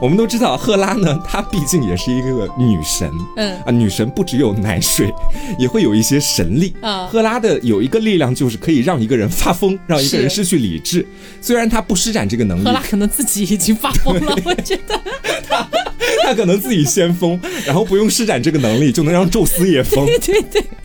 [0.00, 5.12] 我们都知道赫拉呢，她毕竟也是一个女神，嗯啊，女神不只有奶水，
[5.58, 6.74] 也会有一些神力。
[6.80, 11.04] 啊赫拉的有一个力量就是可以让一个人发疯，让一个人失去理智。
[11.40, 15.00] 虽然他不施展这个能力赫，拉可能自己已经发疯了， 我觉得。
[15.48, 15.68] 他
[16.24, 20.06] 他可能自己先疯，然后不用施展这个能力就能让宙斯也疯。
[20.06, 20.42] 对对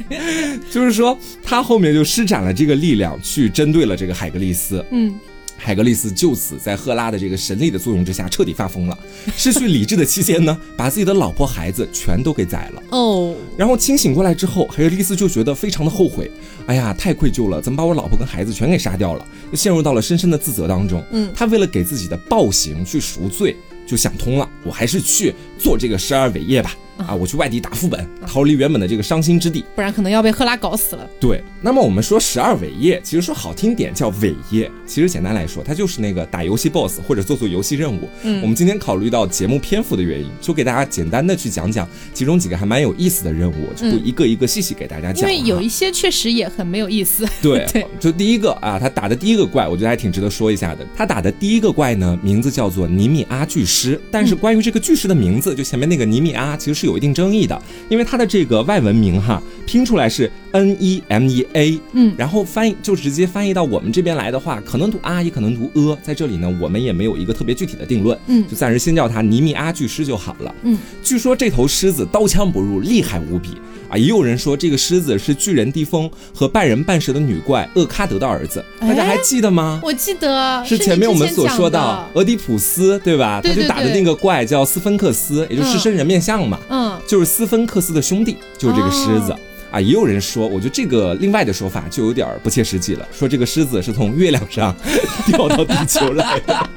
[0.10, 4.84] 对，就是说，他后面就施展了这个力量去针对了这个海格力斯。
[4.92, 5.14] 嗯，
[5.58, 8.98] 海格力斯就此在赫拉的这个神力的作用之下彻底发疯了，
[9.38, 12.84] 失去理智的期间呢，把自己的老婆孩子全都给宰了。
[12.92, 16.30] 哦，然后清醒过来之后，海格力斯就觉得非常的后悔，
[16.68, 19.26] 哎呀，太愧疚了，怎么把我老婆跟孩子全给杀掉了？
[19.52, 21.04] 就陷入到了深深的自责当中。
[21.12, 23.56] 嗯他为了给自己的暴行去赎罪，
[23.88, 26.76] 就想通了，我还是去做这个十二伟业吧。
[27.08, 29.64] 啊，我去外地打副本，逃离原本的这个伤心之地。
[29.76, 31.10] 不然可能要被赫拉搞死了。
[31.20, 38.10] 对，那么我们说十二伟业，其实说好听点叫伟业，其实简单来说，它就是那个打游戏 BOSS 或者做做游戏任务。
[38.24, 45.30] 嗯我们今天考虑到节目篇幅的原因，就给大家简单的去讲讲其中几个还蛮有意思的任务，就不嗯一个一个细细给大家讲。
[45.30, 47.28] 因为有一些确实也很没有意思。
[47.42, 50.86] 对 对，就第一个啊，他打的第一个怪，我觉得还挺值得说一下的。
[50.96, 62.16] 他打的第一个怪呢，名字叫做尼米阿巨狮，但是关于这个巨狮的名字，就前面那个尼米阿，其实是有有一定争议的，因为它的这个外文名哈，拼出来是 N E M E A，嗯。
[62.18, 68.44] 然后翻译就直接翻译到我们这边来的话，可能读啊，也可能读呃，在这里呢，我们也没有一个特别具体的定论，嗯。
[68.48, 70.56] 就暂时先叫它尼米阿巨狮就好了。
[70.64, 73.50] 嗯，据说这头狮子刀枪不入，厉害无比。
[73.90, 73.98] 啊！
[73.98, 78.88] 也有人说这个狮子是巨人地风和半人半蛇的女怪厄喀德的儿子，哎？
[78.88, 79.80] 大家还记得吗？
[79.84, 83.40] 我记得是前面我们所说的俄狄浦斯，对吧？
[83.44, 89.32] 他就打的那个怪叫斯芬克斯，也就是狮身人面像嘛，嗯，就是斯芬克斯的兄弟，就是这个狮子。
[89.32, 89.40] 哦
[89.74, 94.76] 啊，也有人说，我觉得这个另外的说法就有点儿不切实际了，说这个狮子是从月亮上
[95.26, 96.56] 掉到地球来的。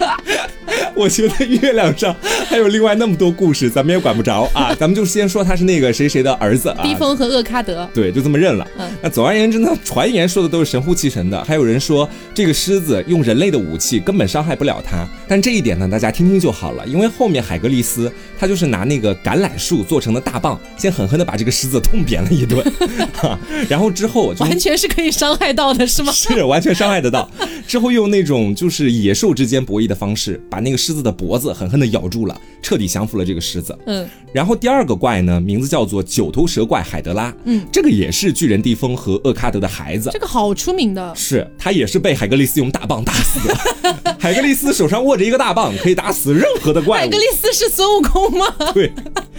[0.94, 2.16] 我觉得月亮上
[2.48, 4.74] 还有另外那么多故事，咱们也管不着啊。
[4.74, 6.82] 咱们就先说他是那个谁谁的儿子啊。
[6.82, 7.86] 低风和厄喀德。
[7.92, 8.66] 对，就这么认了。
[8.78, 15.06] 嗯那总而言之呢，传言说的都是神乎其神的，还有人说这个狮子用人类的武器根本伤害不了它。
[15.28, 22.64] 但这一点呢，大家听听就好了，因为后面海格力斯他就是拿那个橄榄树做成的大棒，先狠狠的把这个狮子痛扁了一顿，
[23.14, 26.12] 哈 然后之后就完全是可以伤害到的，是吗？
[26.14, 27.28] 是完全伤害得到。
[27.66, 33.76] 之后用那种就是野兽之间博弈的方式，把那个狮子的脖子狠狠地咬住了，彻底降服了这个狮子。
[33.86, 37.34] 嗯，然后第二个怪呢，名字叫做九头蛇怪海德拉。
[37.44, 40.18] 嗯，这个也是巨人地风和厄卡德的孩子这。
[40.18, 41.12] 个好出名的。
[41.14, 43.56] 是他也是被海格力斯用大棒打死的。
[44.18, 47.18] 海格力斯手上握着一个大棒，可以打死任何的怪物海格。
[47.18, 48.46] 力斯是孙悟空吗？
[48.72, 48.92] 对，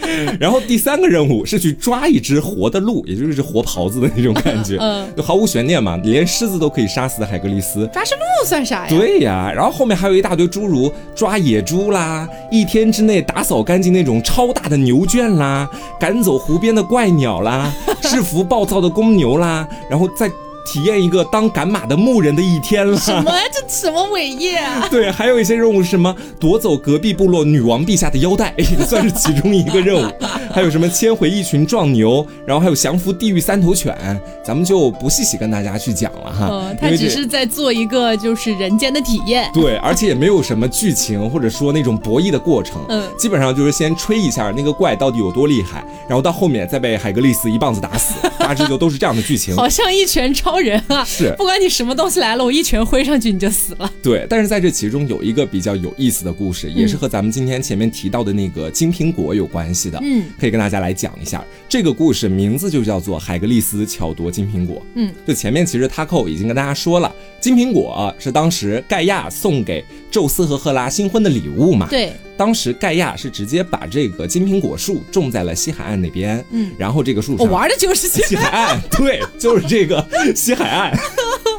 [0.40, 7.88] 然后第三个任务是去抓一只活的鹿，也就是活狍子的那种感觉，嗯就毫无悬念嘛，连狮子都可以杀死的海格力斯。
[7.92, 8.86] 抓只鹿算啥呀？
[8.88, 20.30] 对呀，然后后面还有一大堆诸如抓野猪啦，一天之内打扫干净那种超大的牛圈啦，赶走湖边的怪鸟啦， 制服暴躁的公牛啦，然后再
[20.68, 22.98] 体验一个当赶马的牧人的一天了。
[22.98, 23.42] 什么呀？
[23.50, 24.86] 这什么伟业啊？
[24.90, 30.12] 对，还有一些任务是什么夺走隔壁部落女王陛下的腰带， 也算是其中一个任务。
[30.52, 33.96] 还有什么牵回一群壮牛，然后还有降服地狱三头犬，
[34.44, 36.48] 咱们就不细细跟大家去讲了哈。
[36.50, 39.50] 嗯，他只是在做一个就是人间的体验。
[39.54, 49.54] 对，而且也没有什么剧情或者说那种博弈的过程，嗯基本上就是先吹一下那个怪到底有多厉害，然后到后面再被海格力斯一棒子打死，大致就都是这样的剧情。
[49.54, 51.04] 好像一拳超人啊！
[51.06, 53.92] 是不管你什么东西来了，我一拳挥上去你就死了。
[54.02, 61.44] 对，但是在这其中有一个比较有意思的故事，也是和咱们今天前面提到的那个金苹果有关系的，嗯，可以跟大家来讲一下。
[61.68, 64.80] 这个故事名字就叫做海格力斯巧夺金苹果。
[64.94, 71.86] 嗯，就前面其实 Taco 已经跟大家说了，金苹果是当时盖亚送给宙斯和赫拉新婚的礼物嘛。
[71.90, 80.02] 对，当时盖亚是直接把这个金苹果树种在了西海岸那边，嗯，然后这个树上我玩的就是西海岸，对，就是这个
[80.34, 80.98] 西海岸。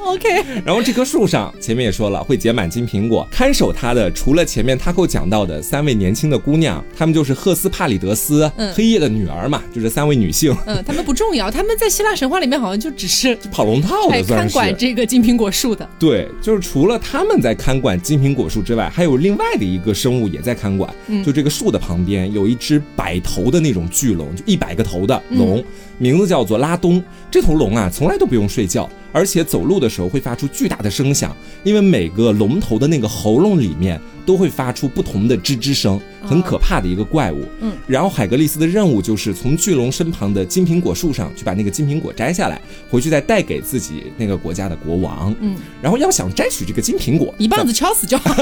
[0.09, 3.27] OK，然后这棵树上，前面也说了会结满金苹果。
[3.31, 14.35] 看守它的，除了前面他给我讲到的三位年轻的姑娘，她们就是赫斯帕里德斯、嗯黑夜的女儿嘛，就这三位女性，嗯，她们不重要，她们在希腊神话里面好像就只是跑龙套哎的。
[14.35, 15.87] 看管这个金苹果树的。
[15.99, 20.91] 对，就是除了他们在看管金苹果树之外，还有另外的一个生物也在看管。
[21.07, 25.63] 嗯就这个树的旁边有一只百头的那种巨龙，就一百个头的嗯龙，
[25.97, 27.03] 名字叫做拉东。
[27.29, 37.45] 这头龙啊，从来都不用睡觉，而且走路的时候会发出巨大的声响，因为每个龙头的那个喉咙里面都会发出不同的吱吱声，很可怕的一个怪物。
[37.61, 45.33] 嗯，然后海格力斯的任务就是从巨龙身旁的金苹果树上去把那个金苹果摘下来，回去再带给自己那个国家的国王。
[45.39, 48.33] 嗯，然后要想摘取这个金苹果，一棒子敲死就好。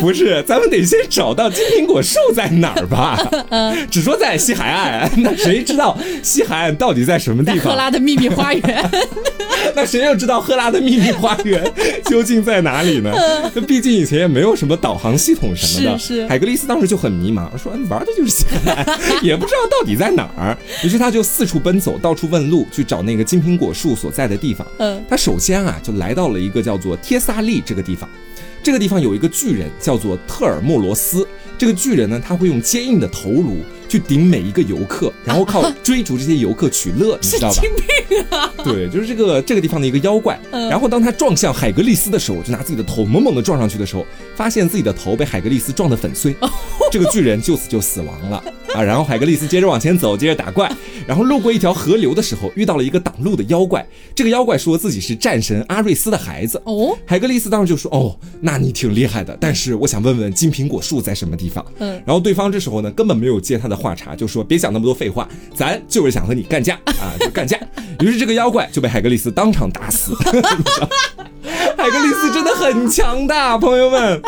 [0.00, 3.18] 不是，咱们得先找到金苹果树在哪儿吧？
[3.50, 7.72] 嗯只说在西海岸，那谁知道西海岸到底在什么地方？
[7.72, 8.59] 赫拉的秘密花园。
[9.74, 11.72] 那谁又知道赫拉的秘密花园
[12.06, 13.12] 究竟在哪里呢？
[13.54, 15.98] 那毕竟以前也没有什么导航系统什么的。
[15.98, 18.86] 是是海格力斯当时就很迷茫，说嗯玩的就是现在，
[19.22, 20.56] 也不知道到底在哪儿。
[20.82, 24.66] 于是他就四处奔走，到处问路，去找那个金苹果树所在的地方。
[24.78, 28.08] 嗯他首先啊，就来到了一个叫做帖萨利这个地方。
[28.62, 31.26] 这个地方有一个巨人，叫做特尔莫罗斯。
[31.60, 37.54] 这个巨人呢，他会用坚硬的头颅去顶每一个游客，然后靠 追逐这些游客取乐，你知道吧？
[37.60, 37.70] 神经
[38.08, 38.50] 病啊！
[38.64, 40.40] 对，就是这个这个地方的一个妖怪。
[40.52, 46.34] 嗯然后当他撞向海格力斯的时候，就拿自己的头猛猛地撞上去的时候，发现自己的头被海格力斯撞得粉碎，
[46.90, 48.42] 这个巨人就此就死亡了
[48.74, 48.82] 啊。
[48.82, 50.66] 然后海格力斯接着往前走，接着打怪，
[51.10, 53.84] 然后路过一条河流的时候，遇到了一个挡路的妖怪。
[54.14, 56.62] 这个妖怪说自己是战神阿瑞斯的孩子。
[56.64, 67.58] 哦，海格力斯当时就说：“哦，那你挺厉害的，但是我想问问金苹果树在什么地方？”嗯然后对方这时候呢根本没有接他的话茬，就说：“别想那么多废话，咱就是想和你干架啊，就干架。
[67.98, 70.14] ”于是这个妖怪就被海格力斯当场打死。
[71.76, 74.22] 海格力斯真的很强大，朋友们。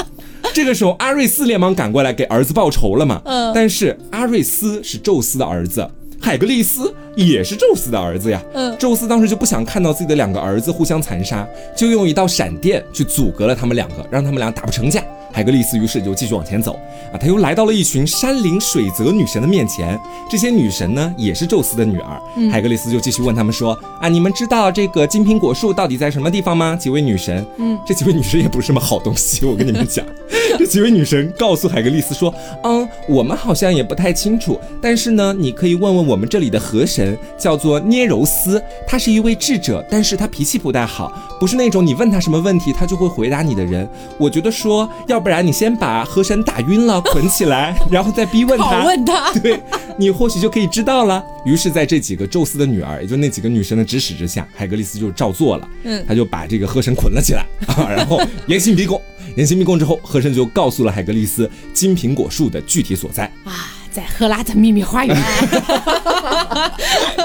[0.52, 3.22] 这个时候，阿瑞斯连忙赶过来给儿子报仇了嘛。
[3.24, 5.88] 嗯但是阿瑞斯是宙斯的儿子，
[6.22, 8.40] 海格力斯也是宙斯的儿子呀。
[8.54, 11.46] 嗯宙斯当时就不想看到自己的两个儿子互相残杀，
[11.76, 15.02] 就用一道闪电去阻隔了他们两个，让他们俩打不成架。
[15.32, 16.78] 海格力斯于是就继续往前走
[17.12, 19.98] 啊，他又来到了一群山林水泽女神的面前。
[20.30, 22.20] 这些女神呢，也是宙斯的女儿。
[22.50, 30.04] 海格力斯就继续问他们说：“啊，你们知道这个金苹果树到底在什么地方吗？”几位女神，嗯，这几位女神也不是什么好东西，我跟你们讲。
[30.58, 43.88] 这几位女神告诉海格力斯说：“嗯，我们好像也不太清楚，但是呢，你可以问问我们这里的河神，叫做涅柔斯，他是一位智者，但是他脾气不太好，不是那种你问他什么问题他就会回答你的人。
[44.18, 48.84] 我觉得说，要不然你先把河神打晕了，捆起来， 然后再逼问他。
[48.84, 49.32] 问他。
[49.40, 49.60] 对
[49.96, 51.24] 你或许就可以知道了。
[51.44, 55.68] 于是，在这几个宙斯的女儿，也就那几个女神的指使之下，海格力斯就照做了。
[55.84, 59.00] 嗯他就把这个河神捆了起来啊， 然后严刑逼供。
[59.36, 63.52] 严刑逼供之后，河神就告诉了海格力斯金苹果树的具体所在，啊，
[63.92, 65.16] 在赫拉的秘密花园。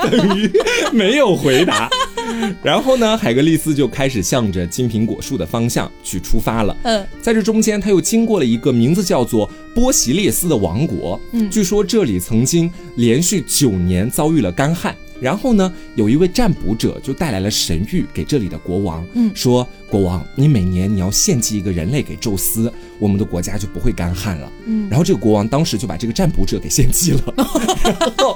[0.04, 0.52] 等于
[0.92, 1.90] 没有回答。
[2.62, 6.76] 然后呢，海格力斯就开始向着金苹果树的方向去出发了。
[6.84, 11.20] 嗯，在这中间，他又经过了一个名字叫做波席列斯的王国。
[11.32, 14.96] 嗯据说这里曾经连续九年遭遇了干旱。
[15.22, 24.52] 然后呢，有一位占卜者就带来了神谕给这里的国王，嗯说国王，你每年你要献祭一个人类给宙斯，我们的国家就不会干旱了。
[24.66, 27.34] 嗯然后这个国王当时就把这个占卜者给献祭了。
[27.84, 28.36] 然后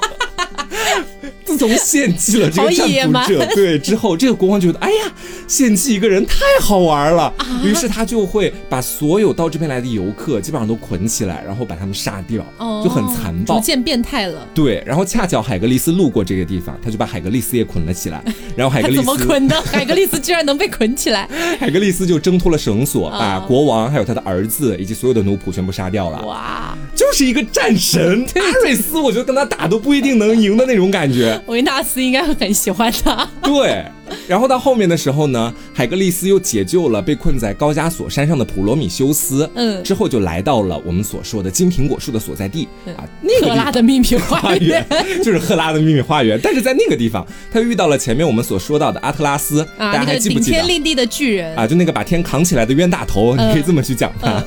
[1.62, 5.12] 自从献祭了这个占卜者，对之后，这个国王觉得，哎呀，
[5.46, 13.64] 献祭一个人太好玩了，啊于是他就会把所有到这边来的游客基本上都捆起来，然后把他们杀掉，哦就很残暴逐。
[13.64, 14.44] 渐变态了。
[14.52, 18.20] 对，然后恰巧海格力斯路过这个地方，他就把海格力斯也捆了起来，
[18.56, 19.62] 然后海格力斯怎么捆的？
[19.62, 21.28] 海格力斯居然能被捆起来！
[21.60, 26.20] 海格力斯就挣脱了绳索，哦把国王还有他的儿子以及所有的奴仆全部杀掉了。
[26.26, 26.76] 哇！
[26.94, 31.40] 就是一个战神，阿瑞斯，我觉得跟他打都不一定能赢的那种感觉。
[31.52, 33.28] 维纳斯应该会很喜欢他。
[33.42, 33.84] 对，
[34.28, 50.68] 然后到后面的时候呢，海格力斯又解救了被困在高加索山上的普罗米修斯，嗯之后就来到了我们所说的金苹果树的所在地嗯啊，那个赫拉的秘密 花花园园就是赫拉的秘密花园，但是在那个地方，他遇到了前面我们所说到的阿特拉斯，啊，大家还记不记得天？
[50.68, 54.42] 立地的巨人啊，就那个把天扛起来的冤大头，你可以这么去讲他。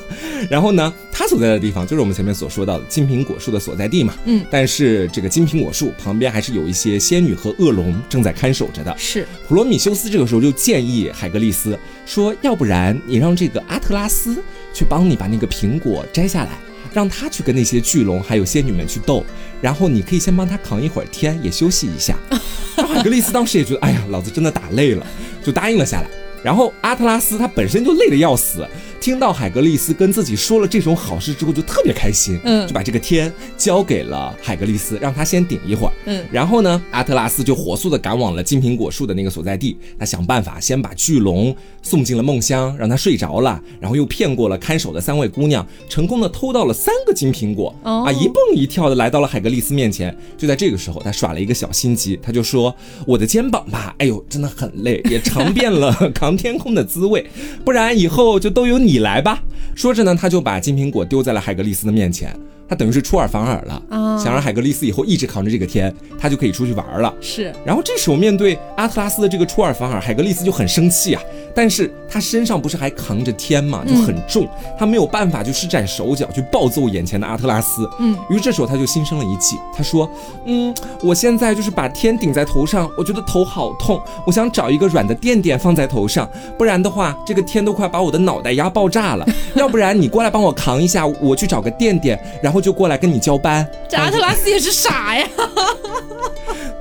[0.50, 4.14] 然后呢，他所在的地方就是我们前面所说到的金苹果树的所在地嘛。
[4.26, 8.94] 嗯，但是这个金苹果树旁边还是有一些仙女和恶龙正在看守着的。
[8.96, 14.36] 是普罗米修斯这个时候就建议海格力斯说，要不然你让这个阿特拉斯
[14.74, 16.58] 去帮你把那个苹果摘下来。
[16.92, 19.24] 让他去跟那些巨龙还有仙女们去斗，
[19.60, 22.16] 然后你可以先帮他扛一会儿天，也休息一下。
[22.76, 25.06] 然后海格力斯当时也觉得，哎呀，老子真的打累了，
[25.42, 26.08] 就答应了下来。
[26.42, 28.66] 然后阿特拉斯他本身就累得要死。
[29.00, 50.16] 听到海格力斯跟自己说了这种好事之后，就特别开心，嗯，就把这个天交给了海格力斯，让他先顶一会儿，嗯，然后呢，阿特拉斯就火速的赶往了金苹果树的那个所在地，他想办法先把巨龙送进了梦乡，让他睡着了，然后又骗过了看守的三位姑娘，成功的偷到了三个金苹果，啊，一蹦一跳的来到了海格力斯面前。
[50.36, 52.74] 就在这个时候，他耍了一个小心机，他就说
[53.06, 57.24] ：“我的肩膀吧，哎呦，真的很累，也尝遍了 扛天空的滋味，
[57.64, 59.42] 不然以后就都有你你来吧。”
[59.74, 62.34] 说着呢，他就把金苹果丢在了海格力斯的面前。
[62.68, 67.14] 他等于是出尔反尔了啊，想让海格力斯以后一直扛着这个天，他就可以出去玩了。
[67.20, 67.52] 是。
[67.64, 71.22] 然后这时候面对阿特拉斯的这个出尔反尔，海格力斯就很生气啊。
[71.54, 74.46] 但是他身上不是还扛着天嘛，就很重，
[74.78, 77.88] 他没有办法就施展手脚去暴揍眼前的阿特拉斯。
[77.98, 78.16] 嗯。
[78.28, 80.10] 于是这时候他就心生了一计，他说
[80.44, 89.26] ：“嗯，我现在就是把天顶在头上，我觉得头好痛，我想找一个软的垫垫放在头上，不然的话这个天都快把我的脑袋压爆炸了。
[89.54, 95.26] 要不然你过来帮我扛一下，我去找个垫垫，然后。”就过来跟你交班，这阿特拉斯也是傻呀。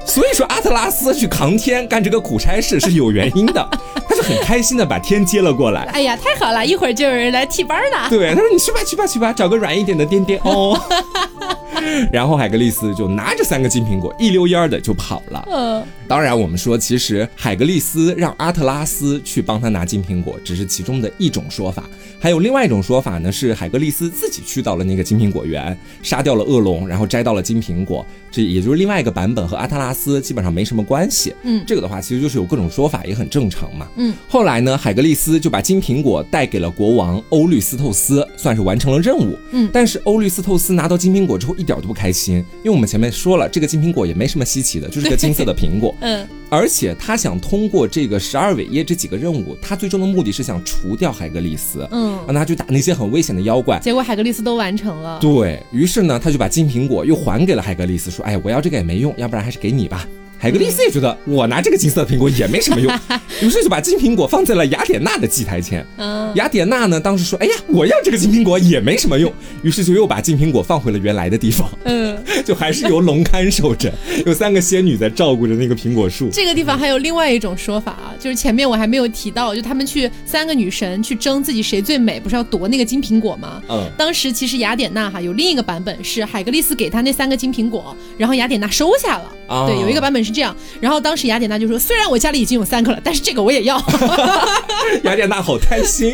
[0.05, 3.67] 所以说阿特拉斯去扛天干这个苦差事是有原因的，
[4.15, 5.81] 他是很开心的把天接了过来。
[5.93, 8.09] 哎呀，太好了，一会儿就有人来替班了。
[8.09, 10.79] 对，他说你去吧去吧去吧，找个软一点的垫垫哦。
[12.11, 15.47] 然后海格力斯就拿着三个金苹果，一溜烟儿的就跑了。
[15.51, 21.83] 嗯，当然我们说，其实海格力斯让阿特拉斯去帮他拿金苹果，只是其中的一种说法。
[22.19, 28.03] 还有另外一种说法呢，是海格力斯自己去到了那个金苹果园，杀掉了恶龙，然后摘到了金苹果。
[28.31, 31.33] 这也就是另外一个版本，和阿特拉斯基本上没什么关系。
[31.43, 33.87] 嗯，这个的话其实就是有各种说法，也很正常嘛。
[33.95, 39.37] 嗯，后来呢，海格力斯就把金苹果带给了国王欧律斯透斯，算是完成了任务。
[39.51, 45.95] 嗯，但是欧律斯透斯拿到金苹果之后一点都不开心，因为我们前面说了，这个金苹果也没什么稀奇的，就是个金色的苹果。
[46.01, 51.87] 嗯，而且他想通过这个十二尾叶这几个任务，他最终的目的是想除掉海格力斯。
[51.91, 53.79] 嗯，让他去打那些很危险的妖怪。
[53.79, 55.19] 结果海格力斯都完成了。
[55.19, 58.25] 对于是呢，他就把金苹果又还给了海格力斯，说。
[58.25, 60.07] 哎，我要这个也没用，要不然还是给你吧。
[60.45, 62.93] 海格力斯也觉得我拿这个金色的苹果也没什么用，
[63.41, 65.83] 于是就把金苹果放在了雅典娜的祭台前。
[65.97, 69.33] 嗯，雅典娜呢，当时说：“哎呀，我要这个金苹果也没什么用。”
[69.63, 71.67] 于是就又把金苹果放回了原来的地方。
[71.85, 72.15] 嗯，
[72.45, 73.91] 就还是由龙看守着，
[74.27, 76.29] 有三个仙女在照顾着那个苹果树。
[76.31, 83.59] 这个地方还有另外一种说法啊，就是前面我还没有提到，就他们去三个女神去争自己谁最美，不是要夺那个金苹果吗？
[83.67, 89.31] 嗯，当时其实雅典娜哈有另一个版本是海格力斯给她那三个金苹果，然后雅典娜收下了。
[89.47, 90.55] 啊对，有一个版本是这样。
[90.81, 93.81] 然后当时雅典娜就说：“虽然我家里已经有三个了，但是这个我也要。”
[95.03, 96.13] 雅典娜好贪心。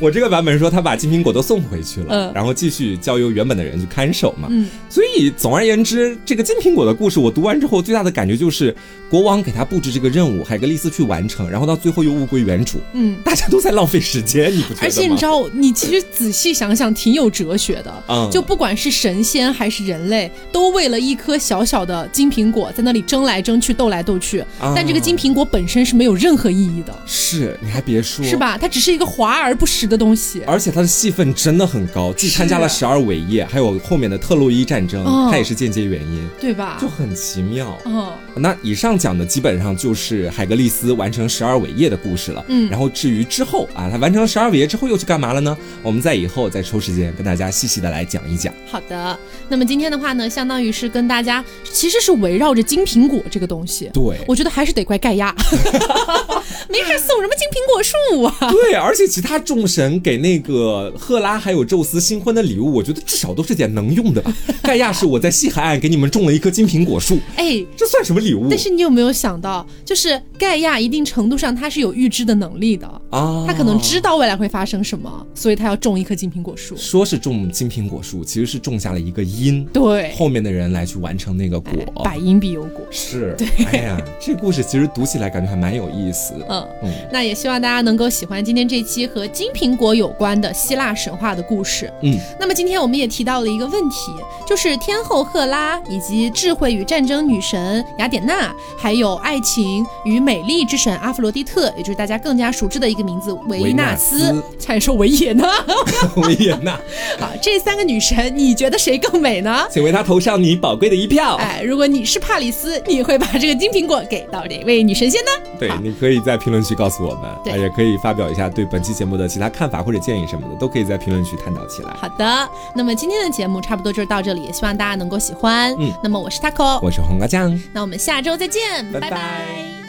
[0.00, 4.48] 我这个版本说她把金苹果都送回去了，然后继续交由原本的人去看守嘛。
[4.50, 8.74] 嗯，所以总而言之，这个金苹果的故事我读完之后，最大的感觉就是
[9.10, 12.80] 国王给他布置这个任务，海格力斯去完成，然后到最后又物归原主。
[12.92, 14.80] 嗯，大家都在浪费时间，你不觉得吗？
[14.82, 18.04] 而且你知道，你其实仔细想想，挺有哲学的。
[18.08, 24.44] 嗯，就不管是神仙还是人类，都为了一颗小小的金苹果在那里争来争去、斗来斗去。
[24.74, 26.92] 但这个金苹果本身是没有任何意义的。
[27.06, 28.58] 是，你还别说，是吧？
[28.58, 30.42] 它只是一个华而不实的东西。
[30.46, 36.76] 而且它的戏份真的很高，既参加了十二伟业，还有后面的特洛伊战争，它也是间接原因，对吧？
[36.80, 37.78] 就很奇妙。
[37.84, 42.44] 嗯，那以上讲的基本上就是海格力斯完成十二伟业的故事了。
[42.48, 45.56] 嗯，然后至于之后啊，他完成了十二伟业之后又去干嘛了呢？
[45.82, 48.52] 我们在以后再抽时间跟大家细细的来讲一讲。
[48.66, 49.18] 好的，
[49.48, 53.90] 那么今天的话呢，相当于是跟大家其实是围绕着金苹果这个东西。
[53.92, 55.34] 对，我觉得还是得怪盖亚，
[56.68, 58.50] 没事送什么金苹果树啊？
[58.50, 64.32] 对，而且其他众神给那个赫拉还有宙斯新婚的礼物，我觉得至少都是点能用的吧。
[64.62, 68.46] 盖亚是我在西海岸给你们种了一棵金苹果树， 哎，这算什么礼物？
[68.48, 72.86] 但是你有没有想到，就是盖亚一定程度上他是有预知的能力的？
[73.10, 76.76] 啊，他可能知道未来会发生什么，所以他要种一棵金苹果树。
[76.76, 86.32] 说是种金苹果树，其实是种下了一个因，对，后面的人来去完成那个果，百因必有果，是， 对，哎呀，这故事其实读起来感觉还蛮有意思。
[86.34, 86.46] 的。
[86.48, 86.68] 嗯。
[86.84, 91.92] 嗯，那也希望大家能够喜欢今天这期和金苹果有关的希腊神话的故事。
[92.02, 94.12] 嗯，那么今天我们也提到了一个问题，
[94.46, 105.48] 就是天后赫拉以及智慧与战争女神雅典娜，还有爱情与美丽之神阿弗罗狄特，也就是大家更加熟知的一个名字维纳斯，差点说维也纳，
[106.22, 106.72] 维也纳。
[107.18, 109.66] 好，这三个女神，你觉得谁更美呢？
[109.70, 111.36] 请为她投上你宝贵的一票。
[111.36, 113.18] 哎，如果你是帕里斯，你会。
[113.22, 115.30] 把这个金苹果给到哪位女神仙呢？
[115.56, 121.94] 对，你可以在评论区告诉我们，对啊也可以发表一下对本期节目的其他看法或者建议什么的，都可以在评论区探讨起来。
[122.00, 125.72] 好的，那么今天的节目差不多就是到这里，希望大家能够喜欢。
[125.78, 127.56] 嗯那么我是 taco，我是黄瓜酱。
[127.72, 129.10] 那我们下周再见，拜拜。
[129.10, 129.81] 拜拜